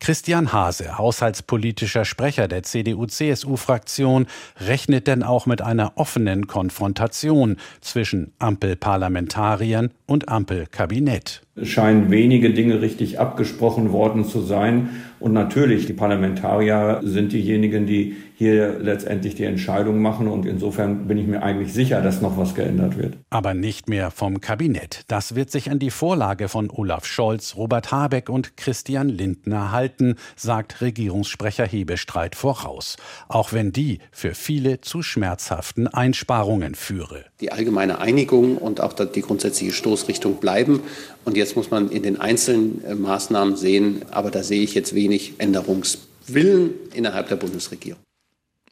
Christian 0.00 0.52
Hase, 0.52 0.96
haushaltspolitischer 0.96 2.04
Sprecher 2.04 2.48
der 2.48 2.62
CDU-CSU-Fraktion, 2.62 4.26
rechnet 4.60 5.06
denn 5.06 5.22
auch 5.22 5.46
mit 5.46 5.60
einer 5.60 5.92
offenen 5.96 6.46
Konfrontation 6.46 7.56
zwischen 7.80 8.32
Ampelparlamentariern 8.38 9.90
und 10.06 10.28
Ampelkabinett. 10.28 11.42
Es 11.56 11.68
scheinen 11.68 12.10
wenige 12.10 12.50
Dinge 12.54 12.80
richtig 12.80 13.18
abgesprochen 13.18 13.92
worden 13.92 14.24
zu 14.24 14.40
sein. 14.40 14.90
Und 15.18 15.32
natürlich, 15.32 15.86
die 15.86 15.92
Parlamentarier 15.92 17.00
sind 17.02 17.32
diejenigen, 17.32 17.86
die 17.86 18.16
hier 18.38 18.78
letztendlich 18.78 19.34
die 19.34 19.42
Entscheidung 19.42 20.00
machen. 20.00 20.28
Und 20.28 20.46
insofern 20.46 21.08
bin 21.08 21.18
ich 21.18 21.26
mir 21.26 21.42
eigentlich 21.42 21.72
sicher, 21.72 22.00
dass 22.00 22.20
noch 22.20 22.38
was 22.38 22.54
geändert 22.54 22.96
wird. 22.96 23.16
Aber 23.30 23.52
nicht 23.52 23.88
mehr 23.88 24.12
vom 24.12 24.40
Kabinett. 24.40 25.02
Das 25.08 25.34
wird 25.34 25.50
sich 25.50 25.72
an 25.72 25.80
die 25.80 25.90
Vorlage 25.90 26.46
von 26.46 26.70
Olaf 26.70 27.04
Scholz, 27.04 27.56
Robert 27.56 27.90
Habeck 27.90 28.28
und 28.28 28.56
Christian 28.56 29.08
Lindner 29.08 29.72
halten, 29.72 30.14
sagt 30.36 30.80
Regierungssprecher 30.80 31.66
Hebestreit 31.66 32.36
voraus. 32.36 32.96
Auch 33.26 33.52
wenn 33.52 33.72
die 33.72 33.98
für 34.12 34.36
viele 34.36 34.80
zu 34.82 35.02
schmerzhaften 35.02 35.88
Einsparungen 35.88 36.76
führe. 36.76 37.24
Die 37.40 37.50
allgemeine 37.50 37.98
Einigung 37.98 38.56
und 38.56 38.80
auch 38.80 38.92
die 38.92 39.20
grundsätzliche 39.20 39.72
Stoßrichtung 39.72 40.36
bleiben. 40.36 40.82
Und 41.24 41.36
jetzt 41.36 41.56
muss 41.56 41.72
man 41.72 41.90
in 41.90 42.04
den 42.04 42.20
einzelnen 42.20 42.84
äh, 42.84 42.94
Maßnahmen 42.94 43.56
sehen, 43.56 44.02
aber 44.12 44.30
da 44.30 44.44
sehe 44.44 44.62
ich 44.62 44.74
jetzt 44.74 44.94
wenig 44.94 45.34
Änderungswillen 45.38 46.70
innerhalb 46.94 47.28
der 47.28 47.36
Bundesregierung. 47.36 47.98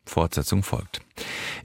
Fortsetzung 0.06 0.62
folgt. 0.62 1.00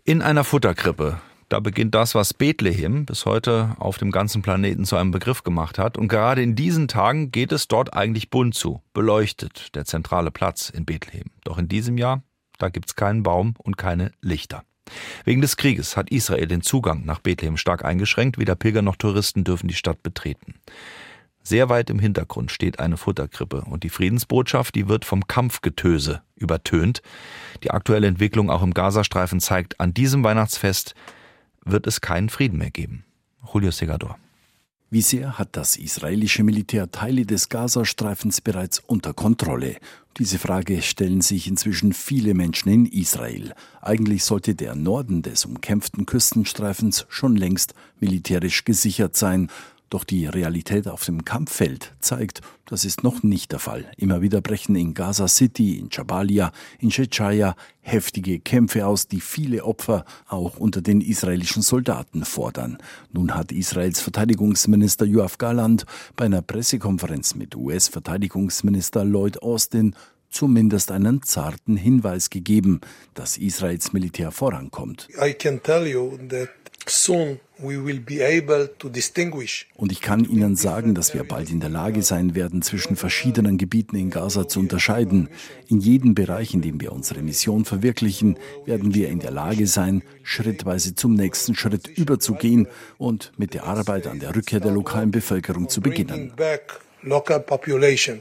In 0.03 0.21
einer 0.21 0.43
Futterkrippe. 0.43 1.19
Da 1.49 1.59
beginnt 1.59 1.93
das, 1.95 2.15
was 2.15 2.33
Bethlehem 2.33 3.05
bis 3.05 3.25
heute 3.25 3.75
auf 3.77 3.97
dem 3.97 4.11
ganzen 4.11 4.41
Planeten 4.41 4.85
zu 4.85 4.95
einem 4.95 5.11
Begriff 5.11 5.43
gemacht 5.43 5.77
hat. 5.77 5.97
Und 5.97 6.07
gerade 6.07 6.41
in 6.41 6.55
diesen 6.55 6.87
Tagen 6.87 7.31
geht 7.31 7.51
es 7.51 7.67
dort 7.67 7.93
eigentlich 7.93 8.29
bunt 8.29 8.55
zu, 8.55 8.81
beleuchtet, 8.93 9.75
der 9.75 9.83
zentrale 9.83 10.31
Platz 10.31 10.69
in 10.69 10.85
Bethlehem. 10.85 11.29
Doch 11.43 11.57
in 11.57 11.67
diesem 11.67 11.97
Jahr, 11.97 12.23
da 12.57 12.69
gibt's 12.69 12.95
keinen 12.95 13.21
Baum 13.21 13.55
und 13.57 13.77
keine 13.77 14.13
Lichter. 14.21 14.63
Wegen 15.25 15.41
des 15.41 15.57
Krieges 15.57 15.97
hat 15.97 16.09
Israel 16.09 16.47
den 16.47 16.61
Zugang 16.61 17.05
nach 17.05 17.19
Bethlehem 17.19 17.57
stark 17.57 17.83
eingeschränkt. 17.83 18.37
Weder 18.37 18.55
Pilger 18.55 18.81
noch 18.81 18.95
Touristen 18.95 19.43
dürfen 19.43 19.67
die 19.67 19.73
Stadt 19.73 20.01
betreten. 20.03 20.55
Sehr 21.43 21.69
weit 21.69 21.89
im 21.89 21.99
Hintergrund 21.99 22.51
steht 22.51 22.79
eine 22.79 22.97
Futterkrippe 22.97 23.61
und 23.61 23.83
die 23.83 23.89
Friedensbotschaft, 23.89 24.75
die 24.75 24.87
wird 24.87 25.05
vom 25.05 25.27
Kampfgetöse 25.27 26.21
übertönt. 26.35 27.01
Die 27.63 27.71
aktuelle 27.71 28.07
Entwicklung 28.07 28.49
auch 28.49 28.61
im 28.61 28.73
Gazastreifen 28.73 29.39
zeigt, 29.39 29.79
an 29.79 29.93
diesem 29.93 30.23
Weihnachtsfest 30.23 30.93
wird 31.65 31.87
es 31.87 32.01
keinen 32.01 32.29
Frieden 32.29 32.59
mehr 32.59 32.71
geben. 32.71 33.05
Julio 33.51 33.71
Segador. 33.71 34.17
Wie 34.93 35.01
sehr 35.01 35.39
hat 35.39 35.55
das 35.55 35.77
israelische 35.77 36.43
Militär 36.43 36.91
Teile 36.91 37.25
des 37.25 37.47
Gazastreifens 37.47 38.41
bereits 38.41 38.79
unter 38.79 39.13
Kontrolle? 39.13 39.77
Diese 40.17 40.37
Frage 40.37 40.81
stellen 40.81 41.21
sich 41.21 41.47
inzwischen 41.47 41.93
viele 41.93 42.33
Menschen 42.33 42.69
in 42.69 42.85
Israel. 42.85 43.53
Eigentlich 43.79 44.25
sollte 44.25 44.53
der 44.53 44.75
Norden 44.75 45.21
des 45.21 45.45
umkämpften 45.45 46.05
Küstenstreifens 46.05 47.05
schon 47.07 47.37
längst 47.37 47.73
militärisch 48.01 48.65
gesichert 48.65 49.15
sein. 49.15 49.49
Doch 49.91 50.05
die 50.05 50.25
Realität 50.25 50.87
auf 50.87 51.03
dem 51.03 51.25
Kampffeld 51.25 51.93
zeigt, 51.99 52.39
das 52.65 52.85
ist 52.85 53.03
noch 53.03 53.23
nicht 53.23 53.51
der 53.51 53.59
Fall. 53.59 53.91
Immer 53.97 54.21
wieder 54.21 54.39
brechen 54.39 54.77
in 54.77 54.93
Gaza 54.93 55.27
City, 55.27 55.77
in 55.77 55.89
Jabalia, 55.91 56.53
in 56.79 56.91
Shechaya 56.91 57.57
heftige 57.81 58.39
Kämpfe 58.39 58.87
aus, 58.87 59.09
die 59.09 59.19
viele 59.19 59.65
Opfer 59.65 60.05
auch 60.29 60.55
unter 60.55 60.81
den 60.81 61.01
israelischen 61.01 61.61
Soldaten 61.61 62.23
fordern. 62.23 62.77
Nun 63.11 63.35
hat 63.35 63.51
Israels 63.51 63.99
Verteidigungsminister 63.99 65.05
Yoav 65.05 65.37
Galant 65.37 65.85
bei 66.15 66.23
einer 66.23 66.41
Pressekonferenz 66.41 67.35
mit 67.35 67.57
US-Verteidigungsminister 67.57 69.03
Lloyd 69.03 69.43
Austin 69.43 69.93
zumindest 70.31 70.91
einen 70.91 71.21
zarten 71.23 71.77
Hinweis 71.77 72.29
gegeben, 72.29 72.81
dass 73.13 73.37
Israels 73.37 73.93
Militär 73.93 74.31
vorankommt. 74.31 75.07
I 75.23 75.33
can 75.33 75.61
tell 75.61 75.85
you 75.85 76.17
that 76.29 76.49
und 79.75 79.91
ich 79.91 80.01
kann 80.01 80.25
Ihnen 80.25 80.55
sagen, 80.55 80.95
dass 80.95 81.13
wir 81.13 81.23
bald 81.23 81.51
in 81.51 81.59
der 81.59 81.69
Lage 81.69 82.01
sein 82.01 82.33
werden, 82.33 82.61
zwischen 82.63 82.95
verschiedenen 82.95 83.57
Gebieten 83.59 83.95
in 83.95 84.09
Gaza 84.09 84.47
zu 84.47 84.59
unterscheiden. 84.59 85.29
In 85.67 85.79
jedem 85.79 86.15
Bereich, 86.15 86.55
in 86.55 86.61
dem 86.61 86.81
wir 86.81 86.91
unsere 86.91 87.21
Mission 87.21 87.65
verwirklichen, 87.65 88.37
werden 88.65 88.95
wir 88.95 89.09
in 89.09 89.19
der 89.19 89.31
Lage 89.31 89.67
sein, 89.67 90.01
schrittweise 90.23 90.95
zum 90.95 91.13
nächsten 91.13 91.53
Schritt 91.55 91.87
überzugehen 91.87 92.67
und 92.97 93.31
mit 93.37 93.53
der 93.53 93.65
Arbeit 93.65 94.07
an 94.07 94.19
der 94.19 94.35
Rückkehr 94.35 94.59
der 94.59 94.71
lokalen 94.71 95.11
Bevölkerung 95.11 95.69
zu 95.69 95.81
beginnen. 95.81 96.33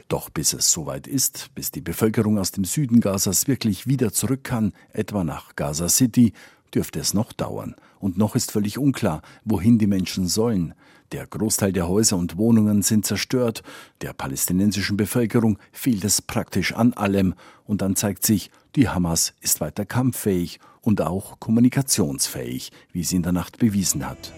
Doch 0.07 0.29
bis 0.29 0.53
es 0.53 0.71
soweit 0.71 1.07
ist, 1.07 1.53
bis 1.55 1.71
die 1.71 1.81
Bevölkerung 1.81 2.37
aus 2.37 2.51
dem 2.51 2.65
Süden 2.65 2.99
Gazas 2.99 3.47
wirklich 3.47 3.87
wieder 3.87 4.11
zurück 4.11 4.43
kann, 4.43 4.73
etwa 4.93 5.23
nach 5.23 5.55
Gaza 5.55 5.87
City, 5.89 6.33
dürfte 6.73 6.99
es 6.99 7.13
noch 7.13 7.33
dauern. 7.33 7.75
Und 7.99 8.17
noch 8.17 8.35
ist 8.35 8.51
völlig 8.51 8.77
unklar, 8.77 9.21
wohin 9.45 9.77
die 9.77 9.87
Menschen 9.87 10.27
sollen. 10.27 10.73
Der 11.11 11.27
Großteil 11.27 11.73
der 11.73 11.89
Häuser 11.89 12.15
und 12.15 12.37
Wohnungen 12.37 12.81
sind 12.81 13.05
zerstört. 13.05 13.63
Der 14.01 14.13
palästinensischen 14.13 14.95
Bevölkerung 14.95 15.59
fehlt 15.73 16.05
es 16.05 16.21
praktisch 16.21 16.73
an 16.73 16.93
allem. 16.93 17.35
Und 17.65 17.81
dann 17.81 17.95
zeigt 17.95 18.25
sich, 18.25 18.49
die 18.75 18.87
Hamas 18.87 19.33
ist 19.41 19.59
weiter 19.59 19.85
kampffähig 19.85 20.59
und 20.79 21.01
auch 21.01 21.39
kommunikationsfähig, 21.39 22.71
wie 22.93 23.03
sie 23.03 23.17
in 23.17 23.23
der 23.23 23.33
Nacht 23.33 23.59
bewiesen 23.59 24.07
hat. 24.07 24.33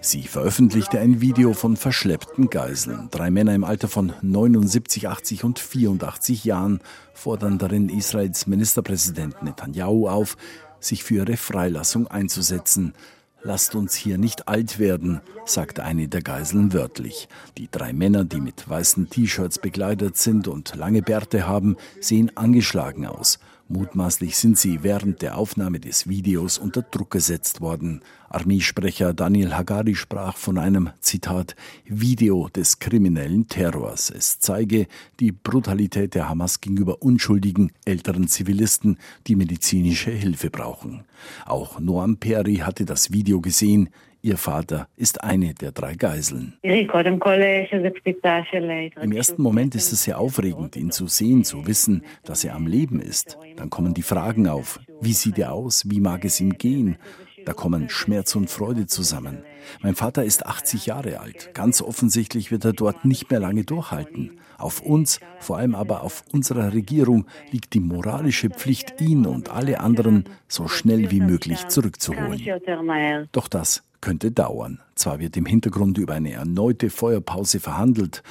Sie 0.00 0.22
veröffentlichte 0.22 1.00
ein 1.00 1.20
Video 1.20 1.54
von 1.54 1.76
verschleppten 1.76 2.50
Geiseln. 2.50 3.08
Drei 3.10 3.32
Männer 3.32 3.54
im 3.54 3.64
Alter 3.64 3.88
von 3.88 4.12
79, 4.22 5.08
80 5.08 5.42
und 5.42 5.58
84 5.58 6.44
Jahren 6.44 6.80
fordern 7.14 7.58
darin 7.58 7.88
Israels 7.88 8.46
Ministerpräsident 8.46 9.42
Netanyahu 9.42 10.08
auf, 10.08 10.36
sich 10.78 11.02
für 11.02 11.16
ihre 11.16 11.36
Freilassung 11.36 12.06
einzusetzen. 12.06 12.94
Lasst 13.42 13.74
uns 13.74 13.96
hier 13.96 14.18
nicht 14.18 14.46
alt 14.46 14.78
werden, 14.78 15.20
sagt 15.44 15.80
eine 15.80 16.06
der 16.06 16.22
Geiseln 16.22 16.72
wörtlich. 16.72 17.28
Die 17.58 17.68
drei 17.68 17.92
Männer, 17.92 18.24
die 18.24 18.40
mit 18.40 18.68
weißen 18.68 19.10
T-Shirts 19.10 19.58
bekleidet 19.58 20.16
sind 20.16 20.46
und 20.46 20.76
lange 20.76 21.02
Bärte 21.02 21.48
haben, 21.48 21.76
sehen 22.00 22.30
angeschlagen 22.36 23.04
aus. 23.04 23.40
Mutmaßlich 23.74 24.36
sind 24.36 24.58
sie 24.58 24.82
während 24.82 25.22
der 25.22 25.38
Aufnahme 25.38 25.80
des 25.80 26.06
Videos 26.06 26.58
unter 26.58 26.82
Druck 26.82 27.10
gesetzt 27.12 27.62
worden. 27.62 28.02
Armeesprecher 28.28 29.14
Daniel 29.14 29.54
Hagari 29.54 29.94
sprach 29.94 30.36
von 30.36 30.58
einem, 30.58 30.90
Zitat, 31.00 31.56
Video 31.86 32.50
des 32.50 32.80
kriminellen 32.80 33.48
Terrors. 33.48 34.10
Es 34.10 34.38
zeige 34.40 34.88
die 35.20 35.32
Brutalität 35.32 36.14
der 36.14 36.28
Hamas 36.28 36.60
gegenüber 36.60 37.00
unschuldigen 37.00 37.72
älteren 37.86 38.28
Zivilisten, 38.28 38.98
die 39.26 39.36
medizinische 39.36 40.10
Hilfe 40.10 40.50
brauchen. 40.50 41.04
Auch 41.46 41.80
Noam 41.80 42.18
Peri 42.18 42.56
hatte 42.56 42.84
das 42.84 43.10
Video 43.10 43.40
gesehen. 43.40 43.88
Ihr 44.24 44.36
Vater 44.36 44.86
ist 44.94 45.24
eine 45.24 45.52
der 45.52 45.72
drei 45.72 45.96
Geiseln. 45.96 46.56
Im 46.62 46.80
ersten 49.12 49.42
Moment 49.42 49.74
ist 49.74 49.92
es 49.92 50.04
sehr 50.04 50.20
aufregend, 50.20 50.76
ihn 50.76 50.92
zu 50.92 51.08
sehen, 51.08 51.42
zu 51.42 51.66
wissen, 51.66 52.04
dass 52.22 52.44
er 52.44 52.54
am 52.54 52.68
Leben 52.68 53.00
ist. 53.00 53.36
Dann 53.56 53.68
kommen 53.68 53.94
die 53.94 54.02
Fragen 54.02 54.46
auf. 54.46 54.78
Wie 55.00 55.12
sieht 55.12 55.40
er 55.40 55.52
aus? 55.52 55.90
Wie 55.90 55.98
mag 55.98 56.24
es 56.24 56.40
ihm 56.40 56.56
gehen? 56.56 56.98
Da 57.44 57.52
kommen 57.52 57.88
Schmerz 57.88 58.36
und 58.36 58.48
Freude 58.48 58.86
zusammen. 58.86 59.42
Mein 59.82 59.96
Vater 59.96 60.22
ist 60.22 60.46
80 60.46 60.86
Jahre 60.86 61.18
alt. 61.18 61.52
Ganz 61.52 61.82
offensichtlich 61.82 62.52
wird 62.52 62.64
er 62.64 62.74
dort 62.74 63.04
nicht 63.04 63.28
mehr 63.28 63.40
lange 63.40 63.64
durchhalten. 63.64 64.38
Auf 64.56 64.80
uns, 64.82 65.18
vor 65.40 65.58
allem 65.58 65.74
aber 65.74 66.04
auf 66.04 66.22
unserer 66.32 66.72
Regierung, 66.72 67.26
liegt 67.50 67.74
die 67.74 67.80
moralische 67.80 68.50
Pflicht, 68.50 69.00
ihn 69.00 69.26
und 69.26 69.50
alle 69.50 69.80
anderen 69.80 70.26
so 70.46 70.68
schnell 70.68 71.10
wie 71.10 71.18
möglich 71.18 71.66
zurückzuholen. 71.66 72.40
Doch 73.32 73.48
das 73.48 73.82
könnte 74.02 74.30
dauern. 74.30 74.80
Zwar 74.94 75.18
wird 75.18 75.38
im 75.38 75.46
Hintergrund 75.46 75.96
über 75.96 76.12
eine 76.12 76.32
erneute 76.32 76.90
Feuerpause 76.90 77.58
verhandelt, 77.58 78.22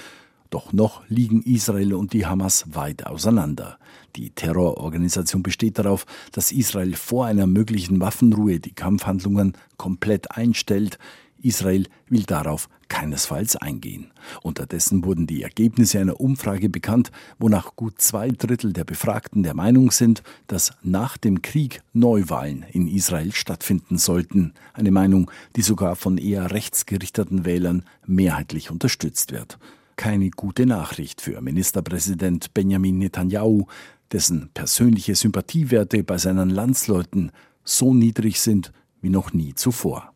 doch 0.52 0.74
noch 0.74 1.02
liegen 1.08 1.42
Israel 1.42 1.94
und 1.94 2.14
die 2.14 2.26
Hamas 2.28 2.66
weit 2.76 3.08
auseinander. 3.08 3.80
Die 4.18 4.32
Terrororganisation 4.32 5.42
besteht 5.42 5.80
darauf, 5.80 6.06
dass 6.34 6.52
Israel 6.52 6.94
vor 6.94 7.26
einer 7.26 7.48
möglichen 7.48 8.02
Waffenruhe 8.02 8.60
die 8.60 8.74
Kampfhandlungen 8.74 9.54
komplett 9.78 10.30
einstellt. 10.32 11.00
Israel 11.42 11.88
will 12.10 12.24
darauf 12.24 12.68
keinesfalls 12.92 13.56
eingehen. 13.56 14.12
Unterdessen 14.44 15.06
wurden 15.06 15.26
die 15.26 15.44
Ergebnisse 15.44 16.00
einer 16.00 16.20
Umfrage 16.20 16.68
bekannt, 16.68 17.10
wonach 17.40 17.78
gut 17.78 18.02
zwei 18.02 18.28
Drittel 18.32 18.74
der 18.74 18.84
Befragten 18.84 19.44
der 19.44 19.54
Meinung 19.54 19.92
sind, 19.92 20.24
dass 20.48 20.74
nach 20.84 21.16
dem 21.16 21.42
Krieg 21.42 21.82
Neuwahlen 21.94 22.66
in 22.70 22.90
Israel 22.90 23.32
stattfinden 23.32 23.98
sollten. 23.98 24.54
Eine 24.74 24.92
Meinung, 24.92 25.32
die 25.56 25.62
sogar 25.62 25.96
von 25.96 26.18
eher 26.18 26.52
rechtsgerichteten 26.52 27.46
Wählern 27.46 27.86
mehrheitlich 28.06 28.70
unterstützt 28.72 29.32
wird. 29.32 29.58
Keine 29.96 30.30
gute 30.30 30.66
Nachricht 30.66 31.22
für 31.22 31.40
Ministerpräsident 31.40 32.54
Benjamin 32.54 32.98
Netanyahu, 32.98 33.68
dessen 34.12 34.50
persönliche 34.54 35.16
Sympathiewerte 35.16 36.04
bei 36.04 36.18
seinen 36.18 36.50
Landsleuten 36.50 37.32
so 37.64 37.94
niedrig 37.94 38.42
sind 38.42 38.74
wie 39.00 39.10
noch 39.10 39.32
nie 39.32 39.56
zuvor. 39.56 40.11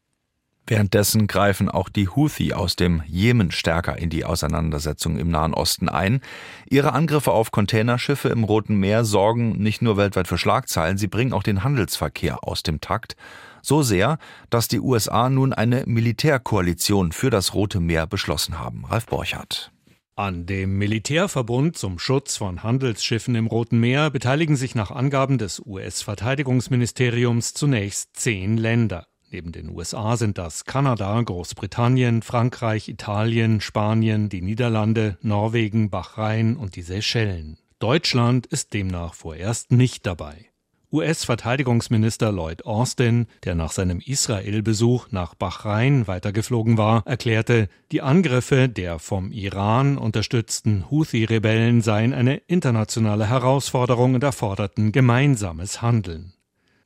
Währenddessen 0.67 1.27
greifen 1.27 1.69
auch 1.69 1.89
die 1.89 2.07
Houthi 2.07 2.53
aus 2.53 2.75
dem 2.75 3.03
Jemen 3.05 3.51
stärker 3.51 3.99
in 3.99 4.09
die 4.09 4.25
Auseinandersetzung 4.25 5.19
im 5.19 5.29
Nahen 5.29 5.53
Osten 5.53 5.89
ein. 5.89 6.21
Ihre 6.67 6.93
Angriffe 6.93 7.31
auf 7.31 7.51
Containerschiffe 7.51 8.29
im 8.29 8.43
Roten 8.43 8.75
Meer 8.75 9.05
sorgen 9.05 9.61
nicht 9.61 9.83
nur 9.83 9.95
weltweit 9.95 10.27
für 10.27 10.39
Schlagzeilen, 10.39 10.97
sie 10.97 11.07
bringen 11.07 11.33
auch 11.33 11.43
den 11.43 11.63
Handelsverkehr 11.63 12.43
aus 12.43 12.63
dem 12.63 12.81
Takt. 12.81 13.15
So 13.61 13.83
sehr, 13.83 14.17
dass 14.49 14.67
die 14.67 14.79
USA 14.79 15.29
nun 15.29 15.53
eine 15.53 15.83
Militärkoalition 15.85 17.11
für 17.11 17.29
das 17.29 17.53
Rote 17.53 17.79
Meer 17.79 18.07
beschlossen 18.07 18.57
haben. 18.57 18.85
Ralf 18.85 19.05
Borchardt. 19.05 19.71
An 20.15 20.45
dem 20.45 20.77
Militärverbund 20.77 21.77
zum 21.77 21.99
Schutz 21.99 22.37
von 22.37 22.63
Handelsschiffen 22.63 23.35
im 23.35 23.47
Roten 23.47 23.79
Meer 23.79 24.09
beteiligen 24.09 24.55
sich 24.55 24.73
nach 24.73 24.89
Angaben 24.89 25.37
des 25.37 25.61
US-Verteidigungsministeriums 25.63 27.53
zunächst 27.53 28.15
zehn 28.15 28.57
Länder. 28.57 29.05
Neben 29.35 29.51
den 29.51 29.69
USA 29.75 30.15
sind 30.15 30.37
das 30.37 30.63
Kanada, 30.63 31.21
Großbritannien, 31.21 32.21
Frankreich, 32.21 32.87
Italien, 32.87 33.59
Spanien, 33.59 34.29
die 34.29 34.41
Niederlande, 34.41 35.17
Norwegen, 35.21 35.89
Bahrain 35.89 36.55
und 36.55 36.77
die 36.77 36.83
Seychellen. 36.83 37.57
Deutschland 37.79 38.45
ist 38.45 38.73
demnach 38.73 39.13
vorerst 39.13 39.73
nicht 39.73 40.05
dabei. 40.05 40.51
US-Verteidigungsminister 40.89 42.31
Lloyd 42.31 42.65
Austin, 42.65 43.27
der 43.43 43.55
nach 43.55 43.73
seinem 43.73 43.99
Israel-Besuch 43.99 45.07
nach 45.11 45.35
Bahrain 45.35 46.07
weitergeflogen 46.07 46.77
war, 46.77 47.03
erklärte, 47.05 47.67
die 47.91 48.01
Angriffe 48.01 48.69
der 48.69 48.99
vom 48.99 49.33
Iran 49.33 49.97
unterstützten 49.97 50.89
Houthi-Rebellen 50.89 51.81
seien 51.81 52.13
eine 52.13 52.37
internationale 52.37 53.27
Herausforderung 53.27 54.13
und 54.13 54.23
erforderten 54.23 54.93
gemeinsames 54.93 55.81
Handeln. 55.81 56.35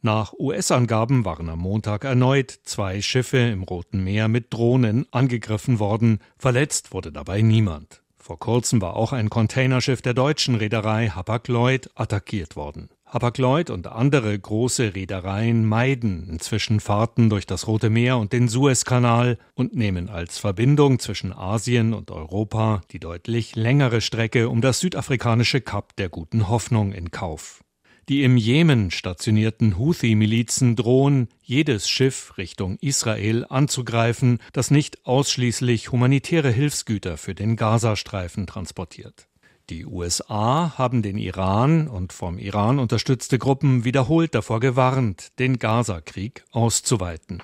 Nach 0.02 0.32
US-Angaben 0.40 1.26
waren 1.26 1.50
am 1.50 1.60
Montag 1.60 2.06
erneut 2.06 2.52
zwei 2.64 3.02
Schiffe 3.02 3.38
im 3.38 3.64
Roten 3.64 4.02
Meer 4.02 4.30
mit 4.30 4.54
Drohnen 4.54 5.06
angegriffen 5.12 5.80
worden. 5.80 6.20
Verletzt 6.38 6.94
wurde 6.94 7.12
dabei 7.12 7.42
niemand. 7.42 8.02
Vor 8.18 8.40
kurzem 8.40 8.82
war 8.82 8.96
auch 8.96 9.12
ein 9.12 9.30
Containerschiff 9.30 10.02
der 10.02 10.14
deutschen 10.14 10.56
Reederei 10.56 11.10
Hapag-Lloyd 11.10 11.90
attackiert 11.96 12.56
worden. 12.56 12.90
Hapag-Lloyd 13.08 13.72
und 13.72 13.88
andere 13.88 14.38
große 14.38 14.96
Reedereien 14.96 15.66
meiden 15.66 16.30
inzwischen 16.30 16.80
Fahrten 16.80 17.30
durch 17.30 17.46
das 17.46 17.68
Rote 17.68 17.90
Meer 17.90 18.20
und 18.20 18.32
den 18.32 18.48
Suezkanal 18.48 19.38
und 19.54 19.76
nehmen 19.76 20.10
als 20.10 20.38
Verbindung 20.38 21.00
zwischen 21.00 21.34
Asien 21.34 21.94
und 21.94 22.12
Europa 22.12 22.82
die 22.92 23.00
deutlich 23.00 23.58
längere 23.58 24.00
Strecke 24.00 24.48
um 24.48 24.62
das 24.62 24.80
südafrikanische 24.80 25.60
Kap 25.60 25.96
der 25.98 26.08
Guten 26.08 26.48
Hoffnung 26.48 26.94
in 26.94 27.12
Kauf. 27.12 27.64
Die 28.10 28.24
im 28.24 28.38
Jemen 28.38 28.90
stationierten 28.90 29.78
Houthi-Milizen 29.78 30.76
drohen, 30.76 31.28
jedes 31.44 31.88
Schiff 31.88 32.40
Richtung 32.40 32.80
Israel 32.82 33.46
anzugreifen, 33.48 34.40
das 34.52 34.72
nicht 34.72 35.06
ausschließlich 35.06 35.92
humanitäre 35.92 36.50
Hilfsgüter 36.50 37.18
für 37.18 37.36
den 37.36 37.56
Gazastreifen 37.56 38.48
transportiert. 38.48 39.28
Die 39.70 39.86
USA 39.86 40.74
haben 40.76 41.04
den 41.04 41.20
Iran 41.20 41.88
und 41.88 42.12
vom 42.12 42.40
Iran 42.40 42.80
unterstützte 42.80 43.38
Gruppen 43.38 43.86
wiederholt 43.86 44.34
davor 44.34 44.60
gewarnt, 44.60 45.28
den 45.38 45.60
Gaza-Krieg 45.60 46.44
auszuweiten. 46.50 47.44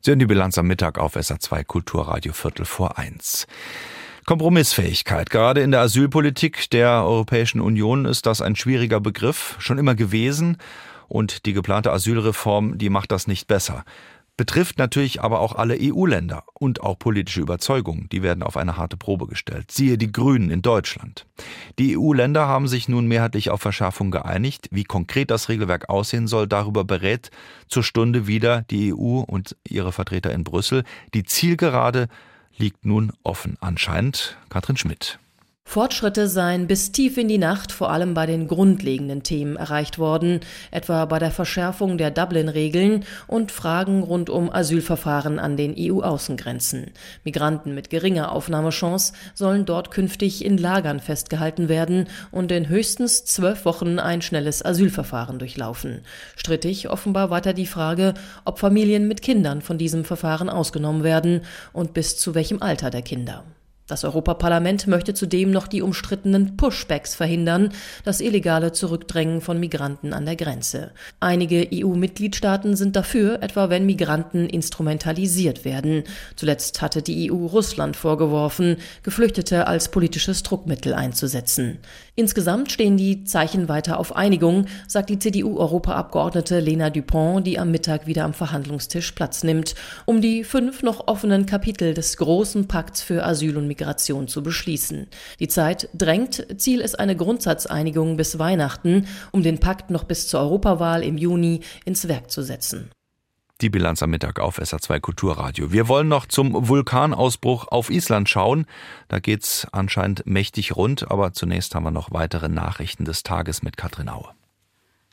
Sie 0.00 0.12
hören 0.12 0.18
die 0.18 0.24
Bilanz 0.24 0.56
am 0.56 0.66
Mittag 0.66 0.98
auf 0.98 1.16
SA2 1.16 1.64
Kulturradio 1.64 2.32
Viertel 2.32 2.64
vor 2.64 2.96
eins. 2.96 3.46
Kompromissfähigkeit. 4.26 5.30
Gerade 5.30 5.60
in 5.60 5.70
der 5.70 5.82
Asylpolitik 5.82 6.68
der 6.70 7.04
Europäischen 7.04 7.60
Union 7.60 8.06
ist 8.06 8.26
das 8.26 8.42
ein 8.42 8.56
schwieriger 8.56 9.00
Begriff, 9.00 9.54
schon 9.60 9.78
immer 9.78 9.94
gewesen. 9.94 10.56
Und 11.06 11.46
die 11.46 11.52
geplante 11.52 11.92
Asylreform, 11.92 12.76
die 12.76 12.90
macht 12.90 13.12
das 13.12 13.28
nicht 13.28 13.46
besser. 13.46 13.84
Betrifft 14.36 14.78
natürlich 14.78 15.22
aber 15.22 15.38
auch 15.38 15.54
alle 15.54 15.78
EU-Länder 15.80 16.42
und 16.54 16.82
auch 16.82 16.98
politische 16.98 17.40
Überzeugungen. 17.40 18.08
Die 18.10 18.24
werden 18.24 18.42
auf 18.42 18.56
eine 18.56 18.76
harte 18.76 18.96
Probe 18.96 19.28
gestellt. 19.28 19.70
Siehe 19.70 19.96
die 19.96 20.10
Grünen 20.10 20.50
in 20.50 20.60
Deutschland. 20.60 21.24
Die 21.78 21.96
EU-Länder 21.96 22.48
haben 22.48 22.66
sich 22.66 22.88
nun 22.88 23.06
mehrheitlich 23.06 23.50
auf 23.50 23.60
Verschärfung 23.62 24.10
geeinigt. 24.10 24.66
Wie 24.72 24.84
konkret 24.84 25.30
das 25.30 25.48
Regelwerk 25.48 25.88
aussehen 25.88 26.26
soll, 26.26 26.48
darüber 26.48 26.82
berät 26.82 27.30
zur 27.68 27.84
Stunde 27.84 28.26
wieder 28.26 28.62
die 28.62 28.92
EU 28.92 29.20
und 29.20 29.56
ihre 29.68 29.92
Vertreter 29.92 30.32
in 30.32 30.42
Brüssel. 30.42 30.82
Die 31.14 31.22
Zielgerade 31.22 32.08
liegt 32.56 32.84
nun 32.84 33.12
offen 33.22 33.56
anscheinend. 33.60 34.36
Katrin 34.48 34.76
Schmidt. 34.76 35.18
Fortschritte 35.68 36.28
seien 36.28 36.68
bis 36.68 36.92
tief 36.92 37.18
in 37.18 37.26
die 37.26 37.38
Nacht 37.38 37.72
vor 37.72 37.90
allem 37.90 38.14
bei 38.14 38.24
den 38.24 38.46
grundlegenden 38.46 39.24
Themen 39.24 39.56
erreicht 39.56 39.98
worden, 39.98 40.40
etwa 40.70 41.04
bei 41.06 41.18
der 41.18 41.32
Verschärfung 41.32 41.98
der 41.98 42.12
Dublin-Regeln 42.12 43.04
und 43.26 43.50
Fragen 43.50 44.04
rund 44.04 44.30
um 44.30 44.48
Asylverfahren 44.50 45.40
an 45.40 45.56
den 45.56 45.74
EU-Außengrenzen. 45.76 46.92
Migranten 47.24 47.74
mit 47.74 47.90
geringer 47.90 48.30
Aufnahmechance 48.30 49.12
sollen 49.34 49.66
dort 49.66 49.90
künftig 49.90 50.44
in 50.44 50.56
Lagern 50.56 51.00
festgehalten 51.00 51.68
werden 51.68 52.06
und 52.30 52.52
in 52.52 52.68
höchstens 52.68 53.24
zwölf 53.24 53.64
Wochen 53.64 53.98
ein 53.98 54.22
schnelles 54.22 54.64
Asylverfahren 54.64 55.40
durchlaufen. 55.40 56.02
Strittig 56.36 56.88
offenbar 56.88 57.28
weiter 57.30 57.52
die 57.52 57.66
Frage, 57.66 58.14
ob 58.44 58.60
Familien 58.60 59.08
mit 59.08 59.20
Kindern 59.20 59.60
von 59.62 59.78
diesem 59.78 60.04
Verfahren 60.04 60.48
ausgenommen 60.48 61.02
werden 61.02 61.40
und 61.72 61.92
bis 61.92 62.16
zu 62.16 62.36
welchem 62.36 62.62
Alter 62.62 62.90
der 62.90 63.02
Kinder. 63.02 63.42
Das 63.86 64.02
Europaparlament 64.02 64.88
möchte 64.88 65.14
zudem 65.14 65.52
noch 65.52 65.68
die 65.68 65.80
umstrittenen 65.80 66.56
Pushbacks 66.56 67.14
verhindern, 67.14 67.68
das 68.04 68.20
illegale 68.20 68.72
Zurückdrängen 68.72 69.40
von 69.40 69.60
Migranten 69.60 70.12
an 70.12 70.26
der 70.26 70.34
Grenze. 70.34 70.90
Einige 71.20 71.68
EU-Mitgliedstaaten 71.72 72.74
sind 72.74 72.96
dafür, 72.96 73.44
etwa 73.44 73.70
wenn 73.70 73.86
Migranten 73.86 74.48
instrumentalisiert 74.48 75.64
werden. 75.64 76.02
Zuletzt 76.34 76.82
hatte 76.82 77.00
die 77.00 77.30
EU 77.30 77.46
Russland 77.46 77.94
vorgeworfen, 77.96 78.78
Geflüchtete 79.04 79.68
als 79.68 79.88
politisches 79.92 80.42
Druckmittel 80.42 80.92
einzusetzen. 80.92 81.78
Insgesamt 82.16 82.72
stehen 82.72 82.96
die 82.96 83.22
Zeichen 83.22 83.68
weiter 83.68 84.00
auf 84.00 84.16
Einigung, 84.16 84.66
sagt 84.88 85.10
die 85.10 85.20
CDU-Europaabgeordnete 85.20 86.58
Lena 86.58 86.90
Dupont, 86.90 87.46
die 87.46 87.60
am 87.60 87.70
Mittag 87.70 88.08
wieder 88.08 88.24
am 88.24 88.34
Verhandlungstisch 88.34 89.12
Platz 89.12 89.44
nimmt, 89.44 89.76
um 90.06 90.20
die 90.20 90.42
fünf 90.42 90.82
noch 90.82 91.06
offenen 91.06 91.46
Kapitel 91.46 91.94
des 91.94 92.16
großen 92.16 92.66
Pakts 92.66 93.00
für 93.02 93.24
Asyl 93.24 93.56
und 93.56 93.68
Migration 93.68 93.75
zu 93.76 94.42
beschließen. 94.42 95.08
Die 95.40 95.48
Zeit 95.48 95.88
drängt, 95.94 96.46
Ziel 96.58 96.80
ist 96.80 96.98
eine 96.98 97.16
Grundsatzeinigung 97.16 98.16
bis 98.16 98.38
Weihnachten, 98.38 99.06
um 99.32 99.42
den 99.42 99.58
Pakt 99.58 99.90
noch 99.90 100.04
bis 100.04 100.28
zur 100.28 100.40
Europawahl 100.40 101.02
im 101.02 101.18
Juni 101.18 101.60
ins 101.84 102.08
Werk 102.08 102.30
zu 102.30 102.42
setzen. 102.42 102.90
Die 103.62 103.70
Bilanz 103.70 104.02
am 104.02 104.10
Mittag 104.10 104.38
auf 104.38 104.58
SA2 104.58 105.00
Kulturradio. 105.00 105.72
Wir 105.72 105.88
wollen 105.88 106.08
noch 106.08 106.26
zum 106.26 106.68
Vulkanausbruch 106.68 107.68
auf 107.68 107.88
Island 107.88 108.28
schauen. 108.28 108.66
Da 109.08 109.18
geht's 109.18 109.66
anscheinend 109.72 110.26
mächtig 110.26 110.76
rund, 110.76 111.10
aber 111.10 111.32
zunächst 111.32 111.74
haben 111.74 111.84
wir 111.84 111.90
noch 111.90 112.10
weitere 112.10 112.50
Nachrichten 112.50 113.06
des 113.06 113.22
Tages 113.22 113.62
mit 113.62 113.78
Katrin 113.78 114.10
Aue. 114.10 114.28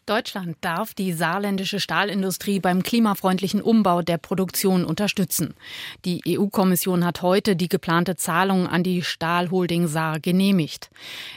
Deutschland 0.05 0.57
darf 0.59 0.93
die 0.93 1.13
saarländische 1.13 1.79
Stahlindustrie 1.79 2.59
beim 2.59 2.83
klimafreundlichen 2.83 3.61
Umbau 3.61 4.01
der 4.01 4.17
Produktion 4.17 4.83
unterstützen. 4.83 5.53
Die 6.03 6.21
EU-Kommission 6.27 7.05
hat 7.05 7.21
heute 7.21 7.55
die 7.55 7.69
geplante 7.69 8.17
Zahlung 8.17 8.67
an 8.67 8.83
die 8.83 9.01
Stahlholding 9.01 9.87
Saar 9.87 10.19
genehmigt. 10.19 10.89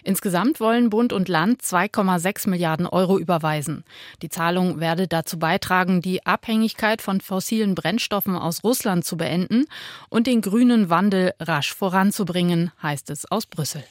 Insgesamt 0.02 0.59
wollen 0.59 0.90
Bund 0.90 1.12
und 1.12 1.29
Land 1.29 1.62
2,6 1.62 2.50
Milliarden 2.50 2.87
Euro 2.87 3.18
überweisen. 3.18 3.85
Die 4.22 4.31
Zahlung 4.31 4.81
werde 4.81 5.07
dazu 5.07 5.38
beitragen, 5.38 6.02
die 6.02 6.26
Abhängigkeit 6.26 7.02
von 7.02 7.20
fossilen 7.20 7.76
Brennstoffen 7.76 8.35
aus 8.35 8.64
Russland 8.64 9.05
zu 9.05 9.16
beenden 9.16 9.66
und 10.09 10.26
den 10.26 10.40
grünen 10.40 10.90
Wandel 10.90 11.35
rasch 11.38 11.72
voranzubringen, 11.72 12.72
heißt 12.83 13.11
es 13.11 13.31
aus 13.31 13.46
Brüssel. 13.46 13.85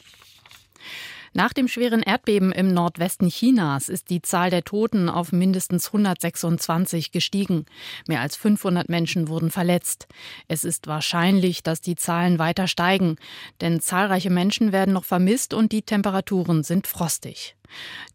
Nach 1.37 1.51
dem 1.51 1.67
schweren 1.67 2.01
Erdbeben 2.01 2.53
im 2.53 2.73
Nordwesten 2.73 3.27
Chinas 3.27 3.89
ist 3.89 4.09
die 4.09 4.21
Zahl 4.21 4.49
der 4.49 4.63
Toten 4.63 5.09
auf 5.09 5.33
mindestens 5.33 5.87
126 5.87 7.11
gestiegen. 7.11 7.65
Mehr 8.07 8.21
als 8.21 8.37
500 8.37 8.87
Menschen 8.87 9.27
wurden 9.27 9.51
verletzt. 9.51 10.07
Es 10.47 10.63
ist 10.63 10.87
wahrscheinlich, 10.87 11.61
dass 11.61 11.81
die 11.81 11.97
Zahlen 11.97 12.39
weiter 12.39 12.69
steigen, 12.69 13.17
denn 13.59 13.81
zahlreiche 13.81 14.29
Menschen 14.29 14.71
werden 14.71 14.93
noch 14.93 15.03
vermisst 15.03 15.53
und 15.53 15.73
die 15.73 15.81
Temperaturen 15.81 16.63
sind 16.63 16.87
frostig. 16.87 17.57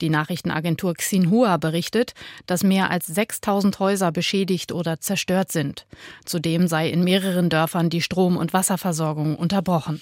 Die 0.01 0.09
Nachrichtenagentur 0.09 0.95
Xinhua 0.95 1.59
berichtet, 1.59 2.15
dass 2.47 2.63
mehr 2.63 2.91
als 2.91 3.07
6000 3.07 3.79
Häuser 3.81 4.13
beschädigt 4.13 4.73
oder 4.73 4.99
zerstört 4.99 5.53
sind. 5.53 5.87
Zudem 6.25 6.69
sei 6.69 6.89
in 6.89 7.05
mehreren 7.05 7.51
Dörfern 7.51 7.91
die 7.91 8.01
Strom- 8.01 8.39
und 8.39 8.55
Wasserversorgung 8.55 9.37
unterbrochen. 9.37 10.01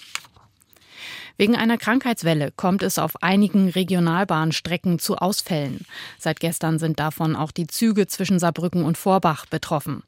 Wegen 1.41 1.55
einer 1.55 1.79
Krankheitswelle 1.79 2.51
kommt 2.51 2.83
es 2.83 2.99
auf 2.99 3.23
einigen 3.23 3.69
Regionalbahnstrecken 3.69 4.99
zu 4.99 5.19
Ausfällen. 5.19 5.87
Seit 6.19 6.41
gestern 6.41 6.81
sind 6.81 6.99
davon 6.99 7.37
auch 7.37 7.53
die 7.53 7.69
Züge 7.69 8.09
zwischen 8.09 8.41
Saarbrücken 8.41 8.83
und 8.83 8.99
Vorbach 8.99 9.47
betroffen. 9.47 10.03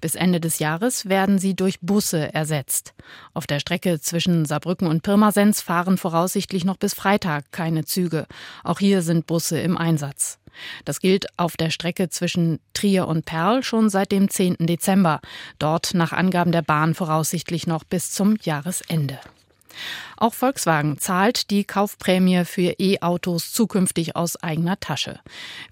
Bis 0.00 0.14
Ende 0.14 0.38
des 0.38 0.60
Jahres 0.60 1.08
werden 1.08 1.40
sie 1.40 1.54
durch 1.54 1.80
Busse 1.80 2.32
ersetzt. 2.32 2.94
Auf 3.34 3.48
der 3.48 3.58
Strecke 3.58 4.00
zwischen 4.00 4.44
Saarbrücken 4.44 4.86
und 4.86 5.02
Pirmasens 5.02 5.60
fahren 5.60 5.98
voraussichtlich 5.98 6.64
noch 6.64 6.76
bis 6.76 6.94
Freitag 6.94 7.50
keine 7.50 7.84
Züge. 7.84 8.26
Auch 8.62 8.78
hier 8.78 9.02
sind 9.02 9.26
Busse 9.26 9.58
im 9.58 9.76
Einsatz. 9.76 10.38
Das 10.84 11.00
gilt 11.00 11.26
auf 11.36 11.56
der 11.56 11.70
Strecke 11.70 12.10
zwischen 12.10 12.60
Trier 12.74 13.08
und 13.08 13.24
Perl 13.24 13.64
schon 13.64 13.90
seit 13.90 14.12
dem 14.12 14.30
10. 14.30 14.58
Dezember. 14.60 15.20
Dort 15.58 15.94
nach 15.94 16.12
Angaben 16.12 16.52
der 16.52 16.62
Bahn 16.62 16.94
voraussichtlich 16.94 17.66
noch 17.66 17.82
bis 17.82 18.12
zum 18.12 18.36
Jahresende. 18.40 19.18
Auch 20.16 20.34
Volkswagen 20.34 20.98
zahlt 20.98 21.50
die 21.50 21.64
Kaufprämie 21.64 22.44
für 22.44 22.74
E-Autos 22.78 23.52
zukünftig 23.52 24.16
aus 24.16 24.36
eigener 24.42 24.80
Tasche. 24.80 25.20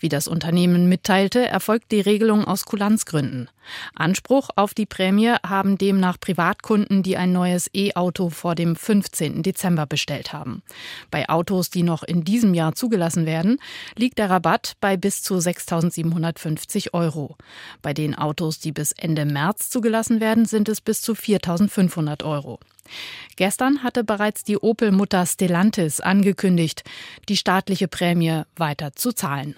Wie 0.00 0.08
das 0.08 0.28
Unternehmen 0.28 0.88
mitteilte, 0.88 1.46
erfolgt 1.46 1.92
die 1.92 2.00
Regelung 2.00 2.44
aus 2.44 2.64
Kulanzgründen. 2.64 3.48
Anspruch 3.94 4.50
auf 4.56 4.74
die 4.74 4.86
Prämie 4.86 5.34
haben 5.46 5.78
demnach 5.78 6.18
Privatkunden, 6.20 7.02
die 7.02 7.16
ein 7.16 7.32
neues 7.32 7.70
E-Auto 7.72 8.30
vor 8.30 8.54
dem 8.54 8.76
15. 8.76 9.42
Dezember 9.42 9.86
bestellt 9.86 10.32
haben. 10.32 10.62
Bei 11.10 11.28
Autos, 11.28 11.70
die 11.70 11.82
noch 11.82 12.02
in 12.02 12.24
diesem 12.24 12.54
Jahr 12.54 12.74
zugelassen 12.74 13.26
werden, 13.26 13.58
liegt 13.96 14.18
der 14.18 14.30
Rabatt 14.30 14.74
bei 14.80 14.96
bis 14.96 15.22
zu 15.22 15.36
6.750 15.36 16.92
Euro. 16.92 17.36
Bei 17.82 17.94
den 17.94 18.14
Autos, 18.14 18.58
die 18.58 18.72
bis 18.72 18.92
Ende 18.92 19.24
März 19.24 19.70
zugelassen 19.70 20.20
werden, 20.20 20.44
sind 20.44 20.68
es 20.68 20.80
bis 20.80 21.00
zu 21.02 21.12
4.500 21.12 22.24
Euro. 22.24 22.60
Gestern 23.36 23.82
hatte 23.82 24.04
bereits 24.04 24.44
die 24.44 24.58
Opel-Mutter 24.58 25.26
Stellantis 25.26 26.00
angekündigt, 26.00 26.84
die 27.28 27.36
staatliche 27.36 27.88
Prämie 27.88 28.42
weiter 28.56 28.94
zu 28.94 29.12
zahlen. 29.12 29.56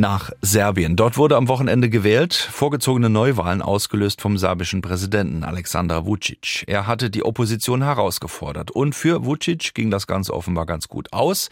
nach 0.00 0.30
Serbien. 0.40 0.96
Dort 0.96 1.18
wurde 1.18 1.36
am 1.36 1.46
Wochenende 1.46 1.90
gewählt, 1.90 2.34
vorgezogene 2.34 3.10
Neuwahlen 3.10 3.62
ausgelöst 3.62 4.20
vom 4.20 4.38
serbischen 4.38 4.80
Präsidenten 4.80 5.44
Alexander 5.44 6.06
Vucic. 6.06 6.64
Er 6.66 6.86
hatte 6.86 7.10
die 7.10 7.22
Opposition 7.22 7.82
herausgefordert 7.82 8.70
und 8.70 8.94
für 8.94 9.24
Vucic 9.26 9.74
ging 9.74 9.90
das 9.90 10.06
Ganze 10.06 10.34
offenbar 10.34 10.66
ganz 10.66 10.88
gut 10.88 11.12
aus. 11.12 11.50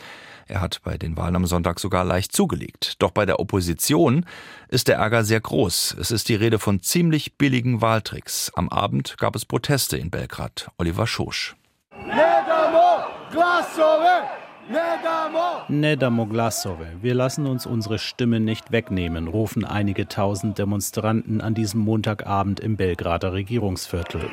Er 0.48 0.62
hat 0.62 0.80
bei 0.82 0.96
den 0.96 1.16
Wahlen 1.18 1.36
am 1.36 1.46
Sonntag 1.46 1.78
sogar 1.78 2.04
leicht 2.04 2.32
zugelegt. 2.32 2.94
Doch 3.00 3.10
bei 3.10 3.26
der 3.26 3.38
Opposition 3.38 4.24
ist 4.68 4.88
der 4.88 4.96
Ärger 4.96 5.22
sehr 5.22 5.40
groß. 5.40 5.96
Es 6.00 6.10
ist 6.10 6.30
die 6.30 6.34
Rede 6.34 6.58
von 6.58 6.80
ziemlich 6.80 7.36
billigen 7.36 7.82
Wahltricks. 7.82 8.50
Am 8.54 8.70
Abend 8.70 9.16
gab 9.18 9.36
es 9.36 9.44
Proteste 9.44 9.98
in 9.98 10.10
Belgrad. 10.10 10.70
Oliver 10.78 11.06
Schosch. 11.06 11.54
Ne 15.68 15.96
damo 15.96 16.26
glasove. 16.26 16.86
Wir 17.02 17.14
lassen 17.14 17.46
uns 17.46 17.66
unsere 17.66 17.98
Stimme 17.98 18.40
nicht 18.40 18.72
wegnehmen, 18.72 19.28
rufen 19.28 19.66
einige 19.66 20.08
tausend 20.08 20.58
Demonstranten 20.58 21.42
an 21.42 21.54
diesem 21.54 21.80
Montagabend 21.80 22.60
im 22.60 22.76
Belgrader 22.76 23.34
Regierungsviertel. 23.34 24.30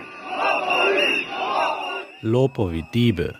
Lopovi, 2.21 2.85
Diebe. 2.93 3.35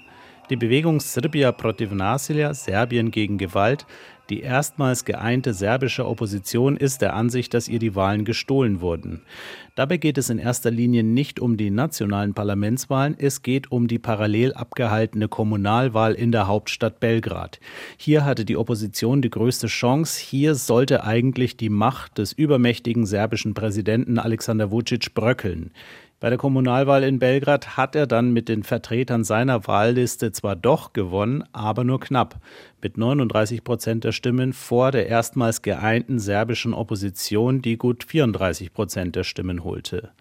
Die 0.52 0.58
Bewegung 0.58 1.00
Srbija 1.00 1.52
protiv 1.52 1.92
nasilja, 1.92 2.54
Serbien 2.54 3.10
gegen 3.10 3.40
Gewalt, 3.40 3.88
die 4.30 4.42
erstmals 4.42 5.06
geeinte 5.06 5.54
serbische 5.54 6.06
Opposition 6.08 6.78
ist 6.78 7.02
der 7.02 7.16
Ansicht, 7.16 7.54
dass 7.54 7.68
ihr 7.68 7.80
die 7.80 7.96
Wahlen 7.96 8.26
gestohlen 8.26 8.82
wurden. 8.82 9.22
Dabei 9.76 9.98
geht 9.98 10.18
es 10.18 10.30
in 10.30 10.40
erster 10.40 10.72
Linie 10.72 11.04
nicht 11.04 11.40
um 11.40 11.58
die 11.58 11.70
nationalen 11.70 12.34
Parlamentswahlen, 12.34 13.16
es 13.18 13.42
geht 13.44 13.72
um 13.72 13.88
die 13.88 14.00
parallel 14.00 14.54
abgehaltene 14.54 15.28
Kommunalwahl 15.28 16.14
in 16.14 16.32
der 16.32 16.48
Hauptstadt 16.48 17.00
Belgrad. 17.00 17.60
Hier 17.98 18.24
hatte 18.24 18.46
die 18.46 18.58
Opposition 18.58 19.22
die 19.22 19.30
größte 19.30 19.68
Chance, 19.68 20.20
hier 20.20 20.56
sollte 20.56 21.04
eigentlich 21.04 21.58
die 21.58 21.70
Macht 21.70 22.18
des 22.18 22.34
übermächtigen 22.34 23.06
serbischen 23.06 23.54
Präsidenten 23.54 24.18
Alexander 24.18 24.72
Vucic 24.72 25.14
bröckeln. 25.14 25.72
Bei 26.22 26.30
der 26.30 26.38
Kommunalwahl 26.38 27.04
in 27.04 27.20
Belgrad 27.20 27.76
hat 27.76 27.94
er 27.96 28.08
dann 28.08 28.32
mit 28.32 28.48
den 28.48 28.64
Vertretern 28.64 29.26
seiner 29.26 29.68
Wahlliste 29.68 30.32
zwar 30.32 30.56
doch 30.56 30.94
gewonnen, 30.94 31.44
aber 31.52 31.84
nur 31.84 32.00
knapp, 32.00 32.40
mit 32.82 32.98
39 32.98 33.64
Prozent 33.64 34.06
der 34.06 34.14
Stimmen 34.14 34.54
vor 34.54 34.92
der 34.92 35.08
erstmals 35.08 35.62
geeinten 35.62 36.20
serbischen 36.20 36.74
Opposition, 36.74 37.62
die 37.62 37.78
gut 37.78 38.06
34 38.06 38.74
Prozent 38.74 39.16
der 39.18 39.26
Stimmen 39.26 39.66
holte. 39.66 40.12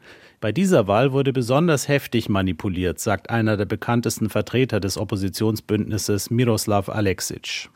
Bei 0.45 0.53
dieser 0.53 0.87
Wahl 0.87 1.13
wurde 1.13 1.33
besonders 1.33 1.89
heftig 1.89 2.29
manipuliert, 2.29 3.01
sagt 3.01 3.31
einer 3.31 3.57
der 3.57 3.65
bekanntesten 3.65 4.29
Vertreter 4.29 4.79
des 4.79 4.99
Oppositionsbündnisses 4.99 6.31
Miroslav 6.31 6.91
Aleksic. 6.91 7.71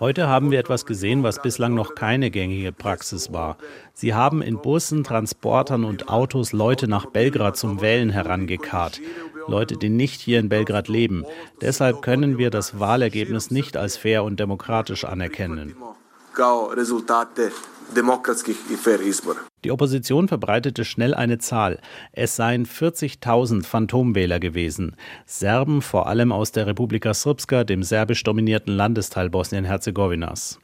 Heute 0.00 0.26
haben 0.26 0.50
wir 0.50 0.58
etwas 0.58 0.86
gesehen, 0.86 1.22
was 1.22 1.42
bislang 1.42 1.74
noch 1.74 1.94
keine 1.94 2.30
gängige 2.30 2.72
Praxis 2.72 3.30
war. 3.30 3.58
Sie 3.92 4.14
haben 4.14 4.40
in 4.40 4.56
Bussen, 4.56 5.04
Transportern 5.04 5.84
und 5.84 6.08
Autos 6.08 6.54
Leute 6.54 6.88
nach 6.88 7.04
Belgrad 7.04 7.58
zum 7.58 7.82
Wählen 7.82 8.08
herangekarrt. 8.08 9.02
Leute, 9.48 9.76
die 9.76 9.90
nicht 9.90 10.22
hier 10.22 10.40
in 10.40 10.48
Belgrad 10.48 10.88
leben. 10.88 11.26
Deshalb 11.60 12.00
können 12.00 12.38
wir 12.38 12.48
das 12.48 12.80
Wahlergebnis 12.80 13.50
nicht 13.50 13.76
als 13.76 13.98
fair 13.98 14.24
und 14.24 14.40
demokratisch 14.40 15.04
anerkennen. 15.04 15.76
Die 19.64 19.70
Opposition 19.70 20.28
verbreitete 20.28 20.84
schnell 20.84 21.14
eine 21.14 21.38
Zahl. 21.38 21.80
Es 22.12 22.36
seien 22.36 22.66
40.000 22.66 23.64
Phantomwähler 23.64 24.40
gewesen. 24.40 24.96
Serben, 25.26 25.82
vor 25.82 26.06
allem 26.06 26.32
aus 26.32 26.52
der 26.52 26.66
Republika 26.66 27.14
Srpska, 27.14 27.64
dem 27.64 27.82
serbisch 27.82 28.22
dominierten 28.22 28.74
Landesteil 28.74 29.30
Bosnien-Herzegowinas. 29.30 30.58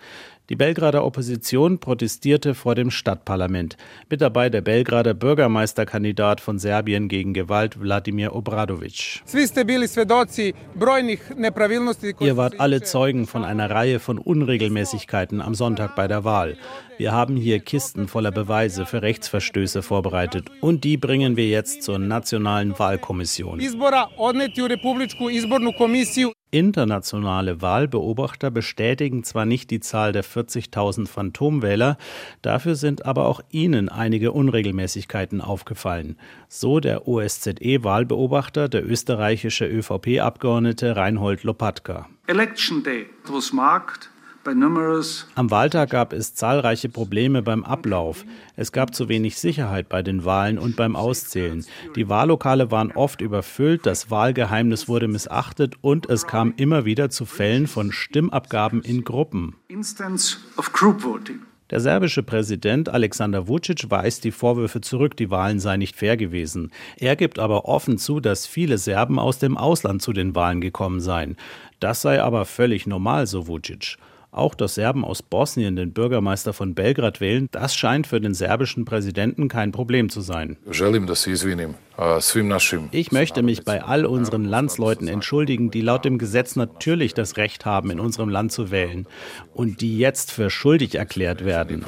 Die 0.51 0.57
Belgrader 0.57 1.05
Opposition 1.05 1.79
protestierte 1.79 2.57
vor 2.57 2.75
dem 2.75 2.91
Stadtparlament. 2.91 3.77
Mit 4.09 4.21
dabei 4.21 4.51
der 4.51 4.63
Belgrader 4.63 5.15
Bürgermeisterkandidat 5.15 6.41
von 6.41 6.59
Serbien 6.59 7.07
gegen 7.07 7.35
Gewalt, 7.35 7.81
Wladimir 7.81 8.35
Obradovic. 8.35 9.23
Ihr 12.21 12.37
wart 12.37 12.59
alle 12.59 12.83
Zeugen 12.83 13.29
von 13.29 13.45
einer 13.45 13.71
Reihe 13.71 14.01
von 14.01 14.19
Unregelmäßigkeiten 14.19 15.41
am 15.41 15.55
Sonntag 15.55 15.95
bei 15.95 16.09
der 16.09 16.25
Wahl. 16.25 16.57
Wir 16.99 17.13
haben 17.13 17.37
hier 17.37 17.61
Kisten 17.61 18.09
voller 18.09 18.33
Beweise 18.33 18.87
für 18.87 19.03
Rechtsverstöße 19.03 19.83
vorbereitet 19.83 20.51
und 20.61 20.83
die 20.83 20.97
bringen 20.97 21.37
wir 21.37 21.47
jetzt 21.47 21.85
zur 21.85 22.01
Nationalen 22.01 22.77
Wahlkommission. 22.77 23.61
Internationale 26.51 27.63
Wahlbeobachter 27.63 28.51
bestätigen 28.51 29.23
zwar 29.25 29.45
nicht 29.45 29.71
die 29.71 29.81
Zahl 29.81 30.13
der 30.13 30.25
40.000 30.25 31.07
Phantomwähler, 31.07 31.97
dafür 32.43 32.75
sind 32.75 33.07
aber 33.07 33.27
auch 33.27 33.41
ihnen 33.51 33.89
einige 33.89 34.33
Unregelmäßigkeiten 34.33 35.41
aufgefallen. 35.41 36.17
So 36.49 36.81
der 36.81 37.07
OSZE-Wahlbeobachter, 37.07 38.69
der 38.69 38.85
österreichische 38.85 39.67
ÖVP-Abgeordnete 39.67 40.97
Reinhold 40.97 41.45
Lopatka. 41.45 42.09
Election 42.27 42.83
Day 42.83 43.07
was 43.29 43.53
marked 43.53 44.11
am 45.35 45.51
Wahltag 45.51 45.91
gab 45.91 46.13
es 46.15 46.35
zahlreiche 46.35 46.89
Probleme 46.89 47.43
beim 47.43 47.63
Ablauf. 47.63 48.25
Es 48.57 48.73
gab 48.73 48.95
zu 48.95 49.09
wenig 49.09 49.39
Sicherheit 49.39 49.89
bei 49.91 50.03
den 50.03 50.25
Wahlen 50.25 50.59
und 50.59 50.77
beim 50.77 50.97
Auszählen. 50.97 51.65
Die 51.95 52.09
Wahllokale 52.09 52.71
waren 52.71 52.93
oft 52.93 53.21
überfüllt, 53.21 53.85
das 53.85 54.11
Wahlgeheimnis 54.11 54.89
wurde 54.89 55.09
missachtet 55.09 55.75
und 55.83 56.09
es 56.09 56.27
kam 56.27 56.55
immer 56.57 56.87
wieder 56.87 57.11
zu 57.11 57.27
Fällen 57.27 57.67
von 57.67 57.93
Stimmabgaben 57.93 58.81
in 58.83 59.05
Gruppen. 59.05 59.57
Der 61.71 61.79
serbische 61.79 62.23
Präsident 62.25 62.89
Alexander 62.89 63.47
Vucic 63.47 63.91
weist 63.91 64.25
die 64.25 64.33
Vorwürfe 64.33 64.81
zurück, 64.81 65.17
die 65.17 65.31
Wahlen 65.31 65.61
seien 65.61 65.79
nicht 65.79 65.97
fair 65.97 66.17
gewesen. 66.17 66.73
Er 66.97 67.15
gibt 67.15 67.39
aber 67.39 67.67
offen 67.67 67.97
zu, 67.99 68.19
dass 68.19 68.47
viele 68.47 68.79
Serben 68.79 69.19
aus 69.19 69.39
dem 69.39 69.57
Ausland 69.57 70.03
zu 70.03 70.13
den 70.13 70.35
Wahlen 70.35 70.61
gekommen 70.61 71.01
seien. 71.01 71.37
Das 71.79 72.03
sei 72.03 72.21
aber 72.23 72.45
völlig 72.45 72.87
normal, 72.87 73.27
so 73.27 73.47
Vucic. 73.47 73.99
Auch 74.33 74.55
dass 74.55 74.77
Serben 74.77 75.05
aus 75.05 75.23
Bosnien 75.23 75.75
den 75.75 75.93
Bürgermeister 75.93 76.53
von 76.53 76.75
Belgrad 76.75 77.21
wählen, 77.21 77.49
das 77.51 77.75
scheint 77.75 78.07
für 78.07 78.21
den 78.21 78.35
serbischen 78.35 78.85
Präsidenten 78.85 79.49
kein 79.49 79.73
Problem 79.73 80.09
zu 80.09 80.21
sein. 80.21 80.57
Ich 82.93 83.13
möchte 83.13 83.43
mich 83.43 83.65
bei 83.65 83.83
all 83.83 84.07
unseren 84.07 84.45
Landsleuten 84.45 85.09
entschuldigen, 85.09 85.71
die 85.71 85.81
laut 85.81 86.05
dem 86.05 86.19
Gesetz 86.19 86.55
natürlich 86.57 87.13
das 87.15 87.37
Recht 87.37 87.65
haben, 87.65 87.91
in 87.91 87.99
unserem 87.99 88.29
Land 88.29 88.53
zu 88.53 88.71
wählen 88.71 89.07
und 89.53 89.81
die 89.81 89.99
jetzt 89.99 90.31
für 90.31 90.49
schuldig 90.49 90.95
erklärt 90.95 91.45
werden. 91.45 91.85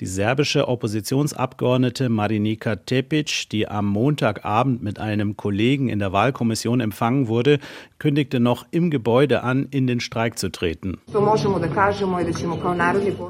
Die 0.00 0.06
serbische 0.06 0.68
Oppositionsabgeordnete 0.68 2.08
Marinika 2.08 2.76
Tepic, 2.76 3.48
die 3.50 3.66
am 3.66 3.86
Montagabend 3.86 4.80
mit 4.80 5.00
einem 5.00 5.36
Kollegen 5.36 5.88
in 5.88 5.98
der 5.98 6.12
Wahlkommission 6.12 6.78
empfangen 6.78 7.26
wurde, 7.26 7.58
kündigte 7.98 8.38
noch 8.38 8.64
im 8.70 8.90
Gebäude 8.90 9.42
an, 9.42 9.66
in 9.72 9.88
den 9.88 9.98
Streik 9.98 10.38
zu 10.38 10.52
treten. 10.52 10.98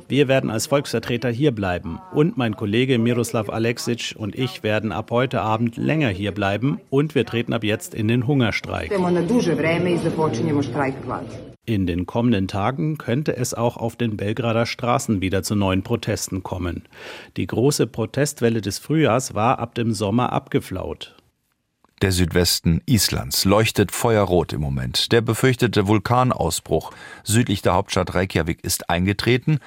Wir 0.09 0.28
werden 0.28 0.50
als 0.50 0.66
Volksvertreter 0.66 1.31
hier 1.31 1.52
bleiben 1.52 2.00
und 2.12 2.37
mein 2.37 2.54
Kollege 2.54 2.98
Miroslav 2.98 3.48
Aleksic 3.48 4.14
und 4.18 4.35
ich 4.35 4.62
werden 4.62 4.92
ab 4.92 5.11
heute 5.11 5.40
Abend 5.40 5.78
länger 5.78 6.11
hier 6.11 6.33
bleiben 6.33 6.81
und 6.90 7.14
wir 7.14 7.24
treten 7.24 7.54
ab 7.54 7.64
jetzt 7.64 7.94
in 7.94 8.09
den 8.09 8.26
Hungerstreik. 8.26 8.90
In 11.68 11.87
den 11.87 12.07
kommenden 12.07 12.48
Tagen 12.48 12.96
könnte 12.96 13.37
es 13.37 13.52
auch 13.52 13.76
auf 13.76 13.94
den 13.94 14.16
Belgrader 14.16 14.64
Straßen 14.64 15.20
wieder 15.20 15.42
zu 15.42 15.54
neuen 15.54 15.83
Protesten 15.83 16.42
kommen. 16.42 16.88
Die 17.37 17.46
große 17.46 17.87
Protestwelle 17.87 18.62
des 18.62 18.78
Frühjahrs 18.78 19.35
war 19.35 19.59
ab 19.59 19.74
dem 19.74 19.92
Sommer 19.92 20.33
abgeflaut. 20.33 21.14
Der 22.00 22.11
Südwesten 22.11 22.81
Islands 22.87 23.44
leuchtet 23.44 23.92
feuerrot 23.92 24.54
im 24.54 24.62
Moment. 24.62 25.12
Der 25.12 25.20
befürchtete 25.20 25.87
Vulkanausbruch 25.87 26.90
südlich 27.22 27.61
der 27.61 27.74
Hauptstadt 27.74 28.14
Reykjavik 28.14 28.64
ist 28.64 28.88
eingetreten. 28.88 29.59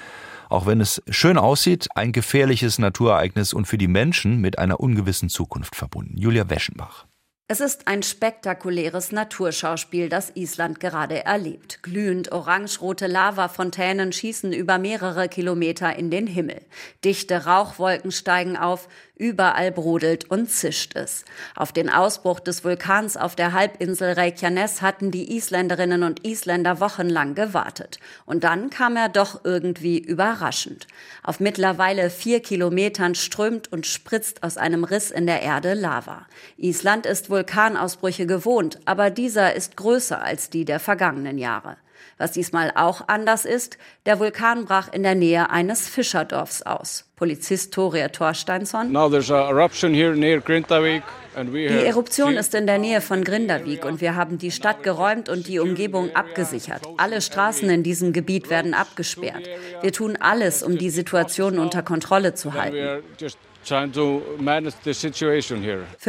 Auch 0.49 0.65
wenn 0.65 0.81
es 0.81 1.03
schön 1.07 1.37
aussieht, 1.37 1.87
ein 1.93 2.13
gefährliches 2.13 2.79
Naturereignis 2.79 3.53
und 3.53 3.67
für 3.67 3.77
die 3.77 3.87
Menschen 3.87 4.41
mit 4.41 4.57
einer 4.57 4.79
ungewissen 4.79 5.29
Zukunft 5.29 5.75
verbunden. 5.75 6.17
Julia 6.17 6.49
Weschenbach. 6.49 7.05
Es 7.51 7.59
ist 7.59 7.89
ein 7.89 8.01
spektakuläres 8.01 9.11
Naturschauspiel, 9.11 10.07
das 10.07 10.31
Island 10.35 10.79
gerade 10.79 11.25
erlebt. 11.25 11.83
Glühend 11.83 12.31
orangerote 12.31 13.07
Lavafontänen 13.07 14.13
schießen 14.13 14.53
über 14.53 14.77
mehrere 14.77 15.27
Kilometer 15.27 15.93
in 15.97 16.09
den 16.09 16.27
Himmel. 16.27 16.61
Dichte 17.03 17.43
Rauchwolken 17.43 18.13
steigen 18.13 18.55
auf, 18.55 18.87
Überall 19.21 19.71
brodelt 19.71 20.31
und 20.31 20.49
zischt 20.49 20.95
es. 20.95 21.25
Auf 21.55 21.71
den 21.71 21.91
Ausbruch 21.91 22.39
des 22.39 22.63
Vulkans 22.63 23.17
auf 23.17 23.35
der 23.35 23.53
Halbinsel 23.53 24.13
Reykjanes 24.13 24.81
hatten 24.81 25.11
die 25.11 25.37
Isländerinnen 25.37 26.01
und 26.01 26.25
Isländer 26.25 26.79
wochenlang 26.79 27.35
gewartet. 27.35 27.99
Und 28.25 28.43
dann 28.43 28.71
kam 28.71 28.95
er 28.95 29.09
doch 29.09 29.41
irgendwie 29.43 29.99
überraschend. 29.99 30.87
Auf 31.21 31.39
mittlerweile 31.39 32.09
vier 32.09 32.39
Kilometern 32.39 33.13
strömt 33.13 33.71
und 33.71 33.85
spritzt 33.85 34.41
aus 34.41 34.57
einem 34.57 34.83
Riss 34.83 35.11
in 35.11 35.27
der 35.27 35.43
Erde 35.43 35.75
Lava. 35.75 36.25
Island 36.57 37.05
ist 37.05 37.29
Vulkanausbrüche 37.29 38.25
gewohnt, 38.25 38.79
aber 38.85 39.11
dieser 39.11 39.53
ist 39.53 39.77
größer 39.77 40.19
als 40.19 40.49
die 40.49 40.65
der 40.65 40.79
vergangenen 40.79 41.37
Jahre. 41.37 41.77
Was 42.21 42.31
diesmal 42.33 42.71
auch 42.75 43.07
anders 43.07 43.45
ist, 43.45 43.79
der 44.05 44.19
Vulkan 44.19 44.65
brach 44.65 44.93
in 44.93 45.01
der 45.01 45.15
Nähe 45.15 45.49
eines 45.49 45.87
Fischerdorfs 45.87 46.61
aus. 46.61 47.09
Polizist 47.15 47.73
Toria 47.73 48.09
Thorsteinsson. 48.09 48.93
Die 48.93 48.97
Eruption 51.85 52.37
ist 52.37 52.53
in 52.53 52.67
der 52.67 52.77
Nähe 52.77 53.01
von 53.01 53.23
Grindavik 53.23 53.85
und 53.85 54.01
wir 54.01 54.15
haben 54.15 54.37
die 54.37 54.51
Stadt 54.51 54.83
geräumt 54.83 55.29
und 55.29 55.47
die 55.47 55.57
Umgebung 55.57 56.15
abgesichert. 56.15 56.83
Alle 56.97 57.21
Straßen 57.21 57.67
in 57.71 57.81
diesem 57.81 58.13
Gebiet 58.13 58.51
werden 58.51 58.75
abgesperrt. 58.75 59.49
Wir 59.81 59.91
tun 59.91 60.15
alles, 60.15 60.61
um 60.61 60.77
die 60.77 60.91
Situation 60.91 61.57
unter 61.57 61.81
Kontrolle 61.81 62.35
zu 62.35 62.53
halten. 62.53 63.01
Für 63.63 63.87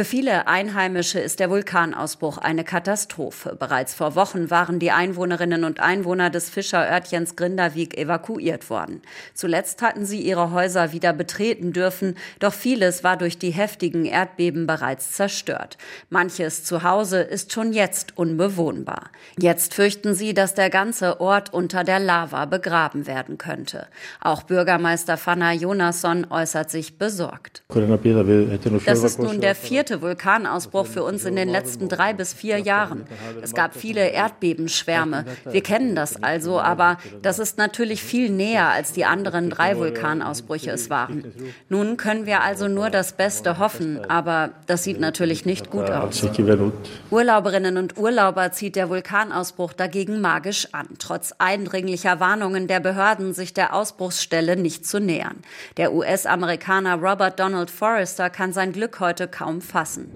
viele 0.05 0.47
Einheimische 0.47 1.19
ist 1.19 1.39
der 1.39 1.51
Vulkanausbruch 1.51 2.39
eine 2.39 2.63
Katastrophe. 2.63 3.55
Bereits 3.57 3.93
vor 3.93 4.15
Wochen 4.15 4.49
waren 4.49 4.79
die 4.79 4.89
Einwohnerinnen 4.89 5.63
und 5.63 5.79
Einwohner 5.79 6.31
des 6.31 6.49
Fischerörtchens 6.49 7.35
Grindavik 7.35 7.95
evakuiert 7.95 8.71
worden. 8.71 9.03
Zuletzt 9.35 9.83
hatten 9.83 10.05
sie 10.05 10.21
ihre 10.21 10.49
Häuser 10.51 10.93
wieder 10.93 11.13
betreten 11.13 11.73
dürfen, 11.73 12.17
doch 12.39 12.53
vieles 12.53 13.03
war 13.03 13.17
durch 13.17 13.37
die 13.37 13.51
heftigen 13.51 14.05
Erdbeben 14.05 14.65
bereits 14.65 15.11
zerstört. 15.11 15.77
Manches 16.09 16.63
Zuhause 16.63 17.21
ist 17.21 17.53
schon 17.53 17.71
jetzt 17.71 18.17
unbewohnbar. 18.17 19.11
Jetzt 19.37 19.75
fürchten 19.75 20.15
sie, 20.15 20.33
dass 20.33 20.55
der 20.55 20.71
ganze 20.71 21.21
Ort 21.21 21.53
unter 21.53 21.83
der 21.83 21.99
Lava 21.99 22.45
begraben 22.45 23.05
werden 23.05 23.37
könnte. 23.37 23.85
Auch 24.21 24.41
Bürgermeister 24.43 25.17
Fanna 25.17 25.53
Jonasson 25.53 26.25
äußert 26.31 26.71
sich 26.71 26.97
besorgt 26.97 27.42
gesagt. 27.43 27.63
Das 28.85 29.03
ist 29.03 29.19
nun 29.19 29.41
der 29.41 29.55
vierte 29.55 30.01
Vulkanausbruch 30.01 30.85
für 30.85 31.03
uns 31.03 31.25
in 31.25 31.35
den 31.35 31.49
letzten 31.49 31.89
drei 31.89 32.13
bis 32.13 32.33
vier 32.33 32.57
Jahren. 32.57 33.05
Es 33.41 33.53
gab 33.53 33.75
viele 33.75 34.09
Erdbebenschwärme. 34.09 35.25
Wir 35.45 35.61
kennen 35.61 35.95
das 35.95 36.21
also, 36.21 36.59
aber 36.59 36.97
das 37.21 37.39
ist 37.39 37.57
natürlich 37.57 38.01
viel 38.01 38.29
näher, 38.29 38.69
als 38.69 38.93
die 38.93 39.05
anderen 39.05 39.49
drei 39.49 39.77
Vulkanausbrüche 39.77 40.71
es 40.71 40.89
waren. 40.89 41.33
Nun 41.69 41.97
können 41.97 42.25
wir 42.25 42.41
also 42.41 42.67
nur 42.67 42.89
das 42.89 43.13
Beste 43.13 43.59
hoffen, 43.59 43.99
aber 44.09 44.51
das 44.67 44.83
sieht 44.83 44.99
natürlich 44.99 45.45
nicht 45.45 45.69
gut 45.69 45.89
aus. 45.89 46.23
Urlauberinnen 47.11 47.77
und 47.77 47.97
Urlauber 47.97 48.51
zieht 48.51 48.75
der 48.75 48.89
Vulkanausbruch 48.89 49.73
dagegen 49.73 50.21
magisch 50.21 50.67
an, 50.71 50.87
trotz 50.99 51.33
eindringlicher 51.37 52.19
Warnungen 52.19 52.67
der 52.67 52.79
Behörden, 52.79 53.33
sich 53.33 53.53
der 53.53 53.73
Ausbruchsstelle 53.73 54.55
nicht 54.55 54.85
zu 54.85 54.99
nähern. 54.99 55.37
Der 55.77 55.93
US-Amerikaner 55.93 56.95
Robert 56.95 57.32
Donald 57.39 57.71
Forrester 57.71 58.29
kann 58.29 58.53
sein 58.53 58.71
Glück 58.71 58.99
heute 58.99 59.27
kaum 59.27 59.61
fassen. 59.61 60.11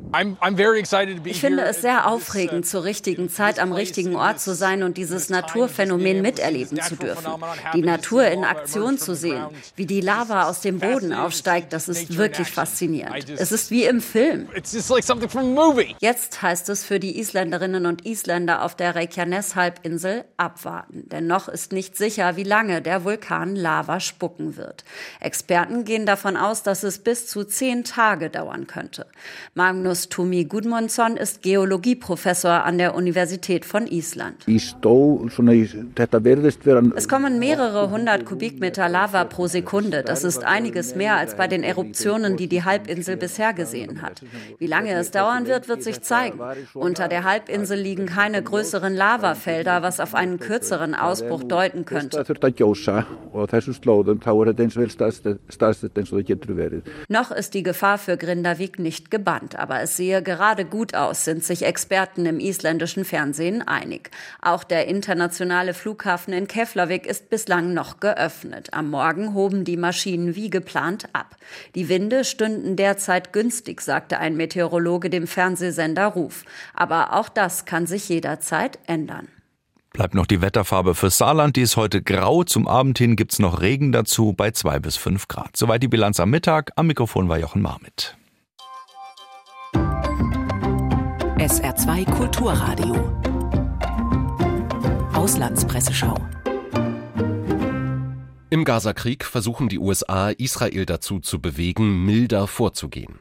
Ich 1.24 1.40
finde 1.42 1.64
es 1.64 1.82
sehr 1.82 2.08
aufregend, 2.08 2.66
zur 2.66 2.84
richtigen 2.84 3.30
Zeit 3.30 3.60
am 3.60 3.72
richtigen 3.72 4.16
Ort 4.16 4.40
zu 4.40 4.56
sein 4.56 4.84
und 4.84 4.98
dieses 4.98 5.30
Naturphänomen 5.30 6.22
miterleben 6.22 6.82
zu 6.82 6.96
dürfen. 6.96 7.32
Die 7.74 7.82
Natur 7.82 8.26
in 8.28 8.44
Aktion 8.44 8.98
zu 8.98 9.16
sehen, 9.16 9.46
wie 9.76 9.86
die 9.86 10.02
Lava 10.02 10.48
aus 10.48 10.62
dem 10.62 10.80
Boden 10.80 11.14
aufsteigt, 11.14 11.74
das 11.74 11.88
ist 11.88 12.18
wirklich 12.18 12.50
faszinierend. 12.50 13.30
Es 13.30 13.52
ist 13.52 13.72
wie 13.72 13.86
im 13.86 14.02
Film. 14.02 14.48
Jetzt 16.00 16.42
heißt 16.42 16.70
es 16.70 16.84
für 16.84 17.00
die 17.00 17.20
Isländerinnen 17.20 17.86
und 17.86 18.06
Isländer 18.06 18.64
auf 18.64 18.76
der 18.76 18.96
Reykjanes-Halbinsel 18.96 20.26
abwarten. 20.38 21.08
Denn 21.10 21.28
noch 21.28 21.48
ist 21.48 21.72
nicht 21.72 21.98
sicher, 21.98 22.36
wie 22.36 22.44
lange 22.44 22.82
der 22.82 23.04
Vulkan 23.04 23.56
Lava 23.56 24.00
spucken 24.00 24.58
wird. 24.58 24.84
Experten 25.20 25.84
gehen 25.86 26.06
davon 26.06 26.38
aus, 26.38 26.64
dass 26.64 26.84
es 26.84 27.00
bis 27.08 27.26
zu 27.26 27.46
zehn 27.46 27.86
Tage 27.86 28.30
dauern 28.30 28.68
könnte. 28.68 29.06
Magnus 29.56 30.10
Tumi 30.10 30.44
Gudmundsson 30.44 31.16
ist 31.16 31.42
Geologieprofessor 31.42 32.66
an 32.66 32.78
der 32.78 32.96
Universität 32.96 33.64
von 33.64 33.88
Island. 33.88 34.44
Es 34.46 34.76
kommen 37.08 37.40
mehrere 37.40 37.90
hundert 37.92 38.26
Kubikmeter 38.26 38.90
Lava 38.90 39.24
pro 39.24 39.48
Sekunde. 39.48 40.04
Das 40.04 40.26
ist 40.26 40.44
einiges 40.44 40.96
mehr 40.96 41.16
als 41.16 41.38
bei 41.38 41.48
den 41.48 41.64
Eruptionen, 41.64 42.36
die 42.36 42.50
die 42.50 42.66
Halbinsel 42.66 43.16
bisher 43.16 43.54
gesehen 43.54 44.02
hat. 44.02 44.22
Wie 44.60 44.68
lange 44.68 44.92
es 44.92 45.12
dauern 45.12 45.48
wird, 45.48 45.70
wird 45.70 45.84
sich 45.84 46.02
zeigen. 46.02 46.42
Unter 46.74 47.08
der 47.08 47.24
Halbinsel 47.24 47.80
liegen 47.80 48.08
keine 48.08 48.44
größeren 48.44 48.94
Lavafelder, 48.94 49.82
was 49.82 50.02
auf 50.02 50.14
einen 50.14 50.40
kürzeren 50.40 50.94
Ausbruch 50.94 51.46
deuten 51.46 51.86
könnte. 51.86 52.26
Noch 57.08 57.32
ist 57.32 57.54
die 57.54 57.64
Gefahr 57.64 57.98
für 57.98 58.18
Grindavik 58.18 58.80
nicht 58.80 59.12
gebannt, 59.12 59.56
aber 59.56 59.82
es 59.82 59.96
sehe 59.96 60.22
gerade 60.22 60.66
gut 60.66 60.94
aus, 60.94 61.24
sind 61.24 61.44
sich 61.44 61.64
Experten 61.64 62.26
im 62.26 62.40
isländischen 62.40 63.06
Fernsehen 63.06 63.62
einig. 63.62 64.12
Auch 64.42 64.64
der 64.64 64.88
internationale 64.88 65.74
Flughafen 65.74 66.34
in 66.34 66.48
Keflavik 66.48 67.06
ist 67.06 67.30
bislang 67.30 67.74
noch 67.74 68.00
geöffnet. 68.00 68.74
Am 68.74 68.90
Morgen 68.90 69.34
hoben 69.34 69.64
die 69.64 69.78
Maschinen 69.78 70.36
wie 70.36 70.50
geplant 70.50 71.08
ab. 71.14 71.38
Die 71.76 71.90
Winde 71.90 72.24
stünden 72.24 72.76
derzeit 72.76 73.34
günstig, 73.34 73.82
sagte 73.82 74.20
ein 74.20 74.36
Meteorologe 74.36 75.10
dem 75.10 75.28
Fernsehsender 75.28 76.08
Ruf. 76.08 76.44
Aber 76.74 77.14
auch 77.14 77.30
das 77.30 77.66
kann 77.66 77.88
sich 77.88 78.10
jederzeit 78.10 78.80
ändern. 78.88 79.28
Bleibt 79.98 80.14
noch 80.14 80.28
die 80.28 80.44
Wetterfarbe 80.44 80.94
fürs 80.94 81.18
Saarland. 81.18 81.56
Die 81.56 81.62
ist 81.62 81.76
heute 81.76 82.04
grau. 82.04 82.44
Zum 82.44 82.68
Abend 82.68 83.00
hin 83.00 83.16
gibt's 83.16 83.40
noch 83.40 83.62
Regen 83.62 83.92
dazu 83.92 84.32
bei 84.32 84.52
zwei 84.52 84.80
bis 84.80 84.96
fünf 84.96 85.28
Grad. 85.28 85.58
Soweit 85.58 85.82
die 85.82 85.88
Bilanz 85.88 86.20
am 86.20 86.30
Mittag. 86.30 86.72
Am 86.76 86.86
Mikrofon 86.86 87.30
war 87.30 87.40
Jochen 87.40 87.64
Marmit. 87.64 88.16
SR2 91.40 92.06
Kulturradio. 92.12 92.96
Auslandspresseschau. 95.14 96.16
Im 98.50 98.64
Gazakrieg 98.64 99.26
versuchen 99.26 99.68
die 99.68 99.78
USA, 99.78 100.30
Israel 100.30 100.86
dazu 100.86 101.20
zu 101.20 101.42
bewegen, 101.42 102.06
milder 102.06 102.48
vorzugehen. 102.48 103.20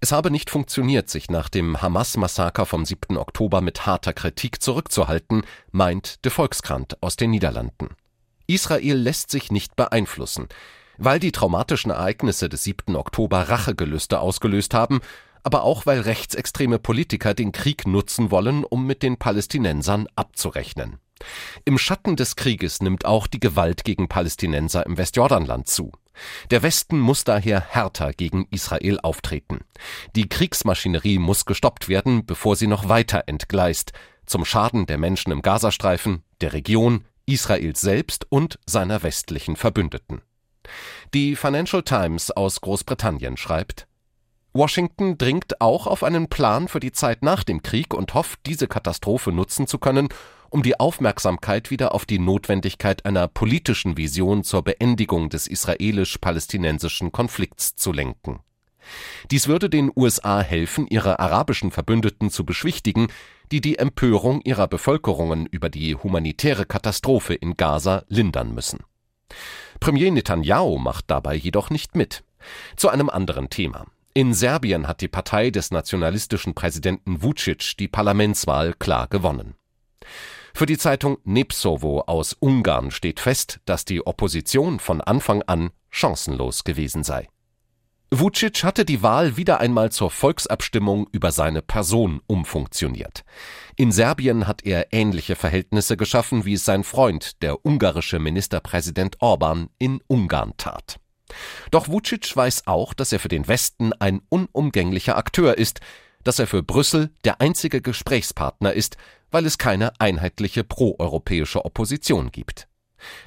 Es 0.00 0.10
habe 0.10 0.32
nicht 0.32 0.50
funktioniert, 0.50 1.08
sich 1.08 1.30
nach 1.30 1.48
dem 1.48 1.80
Hamas-Massaker 1.80 2.66
vom 2.66 2.84
7. 2.84 3.16
Oktober 3.16 3.60
mit 3.60 3.86
harter 3.86 4.12
Kritik 4.12 4.60
zurückzuhalten, 4.60 5.42
meint 5.70 6.24
de 6.24 6.32
Volkskrant 6.32 7.00
aus 7.04 7.14
den 7.14 7.30
Niederlanden. 7.30 7.90
Israel 8.48 8.96
lässt 8.96 9.30
sich 9.30 9.52
nicht 9.52 9.76
beeinflussen. 9.76 10.48
Weil 10.98 11.20
die 11.20 11.32
traumatischen 11.32 11.92
Ereignisse 11.92 12.48
des 12.48 12.64
7. 12.64 12.96
Oktober 12.96 13.48
Rachegelüste 13.48 14.18
ausgelöst 14.18 14.74
haben, 14.74 15.00
aber 15.44 15.62
auch 15.62 15.86
weil 15.86 16.00
rechtsextreme 16.00 16.80
Politiker 16.80 17.32
den 17.32 17.52
Krieg 17.52 17.86
nutzen 17.86 18.32
wollen, 18.32 18.64
um 18.64 18.86
mit 18.86 19.04
den 19.04 19.18
Palästinensern 19.18 20.08
abzurechnen. 20.16 20.98
Im 21.64 21.78
Schatten 21.78 22.16
des 22.16 22.36
Krieges 22.36 22.80
nimmt 22.80 23.04
auch 23.04 23.26
die 23.26 23.40
Gewalt 23.40 23.84
gegen 23.84 24.08
Palästinenser 24.08 24.86
im 24.86 24.96
Westjordanland 24.96 25.68
zu. 25.68 25.92
Der 26.50 26.62
Westen 26.62 26.98
muss 26.98 27.24
daher 27.24 27.60
härter 27.60 28.12
gegen 28.12 28.46
Israel 28.50 29.00
auftreten. 29.00 29.60
Die 30.14 30.28
Kriegsmaschinerie 30.28 31.18
muss 31.18 31.44
gestoppt 31.44 31.88
werden, 31.88 32.24
bevor 32.24 32.56
sie 32.56 32.68
noch 32.68 32.88
weiter 32.88 33.24
entgleist, 33.26 33.92
zum 34.26 34.44
Schaden 34.44 34.86
der 34.86 34.98
Menschen 34.98 35.32
im 35.32 35.42
Gazastreifen, 35.42 36.22
der 36.40 36.52
Region, 36.52 37.04
Israels 37.26 37.80
selbst 37.80 38.26
und 38.30 38.58
seiner 38.66 39.02
westlichen 39.02 39.56
Verbündeten. 39.56 40.22
Die 41.12 41.36
Financial 41.36 41.82
Times 41.82 42.30
aus 42.30 42.60
Großbritannien 42.60 43.36
schreibt 43.36 43.86
Washington 44.56 45.18
dringt 45.18 45.60
auch 45.60 45.88
auf 45.88 46.04
einen 46.04 46.28
Plan 46.28 46.68
für 46.68 46.78
die 46.78 46.92
Zeit 46.92 47.24
nach 47.24 47.42
dem 47.42 47.62
Krieg 47.62 47.92
und 47.92 48.14
hofft, 48.14 48.38
diese 48.46 48.68
Katastrophe 48.68 49.32
nutzen 49.32 49.66
zu 49.66 49.78
können, 49.78 50.08
um 50.54 50.62
die 50.62 50.78
Aufmerksamkeit 50.78 51.72
wieder 51.72 51.92
auf 51.96 52.06
die 52.06 52.20
Notwendigkeit 52.20 53.04
einer 53.04 53.26
politischen 53.26 53.96
Vision 53.96 54.44
zur 54.44 54.62
Beendigung 54.62 55.28
des 55.28 55.48
israelisch-palästinensischen 55.48 57.10
Konflikts 57.10 57.74
zu 57.74 57.90
lenken. 57.90 58.38
Dies 59.32 59.48
würde 59.48 59.68
den 59.68 59.90
USA 59.96 60.40
helfen, 60.40 60.86
ihre 60.86 61.18
arabischen 61.18 61.72
Verbündeten 61.72 62.30
zu 62.30 62.44
beschwichtigen, 62.44 63.08
die 63.50 63.60
die 63.60 63.78
Empörung 63.78 64.42
ihrer 64.42 64.68
Bevölkerungen 64.68 65.46
über 65.46 65.70
die 65.70 65.96
humanitäre 65.96 66.66
Katastrophe 66.66 67.34
in 67.34 67.56
Gaza 67.56 68.04
lindern 68.06 68.54
müssen. 68.54 68.78
Premier 69.80 70.12
Netanyahu 70.12 70.78
macht 70.78 71.10
dabei 71.10 71.34
jedoch 71.34 71.70
nicht 71.70 71.96
mit. 71.96 72.22
Zu 72.76 72.90
einem 72.90 73.10
anderen 73.10 73.50
Thema. 73.50 73.86
In 74.12 74.32
Serbien 74.32 74.86
hat 74.86 75.00
die 75.00 75.08
Partei 75.08 75.50
des 75.50 75.72
nationalistischen 75.72 76.54
Präsidenten 76.54 77.24
Vucic 77.24 77.76
die 77.76 77.88
Parlamentswahl 77.88 78.72
klar 78.74 79.08
gewonnen. 79.08 79.56
Für 80.56 80.66
die 80.66 80.78
Zeitung 80.78 81.18
Nepsovo 81.24 82.02
aus 82.02 82.36
Ungarn 82.38 82.92
steht 82.92 83.18
fest, 83.18 83.58
dass 83.64 83.84
die 83.84 84.06
Opposition 84.06 84.78
von 84.78 85.00
Anfang 85.00 85.42
an 85.42 85.70
chancenlos 85.90 86.62
gewesen 86.62 87.02
sei. 87.02 87.28
Vucic 88.12 88.62
hatte 88.62 88.84
die 88.84 89.02
Wahl 89.02 89.36
wieder 89.36 89.58
einmal 89.58 89.90
zur 89.90 90.12
Volksabstimmung 90.12 91.08
über 91.10 91.32
seine 91.32 91.60
Person 91.60 92.20
umfunktioniert. 92.28 93.24
In 93.74 93.90
Serbien 93.90 94.46
hat 94.46 94.64
er 94.64 94.92
ähnliche 94.92 95.34
Verhältnisse 95.34 95.96
geschaffen, 95.96 96.44
wie 96.44 96.54
es 96.54 96.64
sein 96.64 96.84
Freund, 96.84 97.42
der 97.42 97.66
ungarische 97.66 98.20
Ministerpräsident 98.20 99.16
Orban, 99.18 99.70
in 99.78 100.00
Ungarn 100.06 100.52
tat. 100.56 101.00
Doch 101.72 101.88
Vucic 101.88 102.36
weiß 102.36 102.68
auch, 102.68 102.94
dass 102.94 103.12
er 103.12 103.18
für 103.18 103.26
den 103.26 103.48
Westen 103.48 103.92
ein 103.94 104.20
unumgänglicher 104.28 105.16
Akteur 105.16 105.58
ist, 105.58 105.80
dass 106.22 106.38
er 106.38 106.46
für 106.46 106.62
Brüssel 106.62 107.10
der 107.24 107.40
einzige 107.40 107.82
Gesprächspartner 107.82 108.72
ist, 108.72 108.96
weil 109.34 109.46
es 109.46 109.58
keine 109.58 109.92
einheitliche 109.98 110.62
proeuropäische 110.62 111.64
Opposition 111.64 112.30
gibt. 112.30 112.68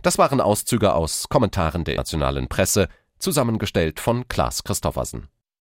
Das 0.03 0.17
waren 0.17 0.39
Auszüge 0.39 0.93
aus 0.93 1.27
Kommentaren 1.27 1.83
der 1.83 1.97
nationalen 1.97 2.47
Presse, 2.47 2.87
zusammengestellt 3.19 3.99
von 3.99 4.25
Klaas 4.29 4.63
Christoffersen. 4.63 5.27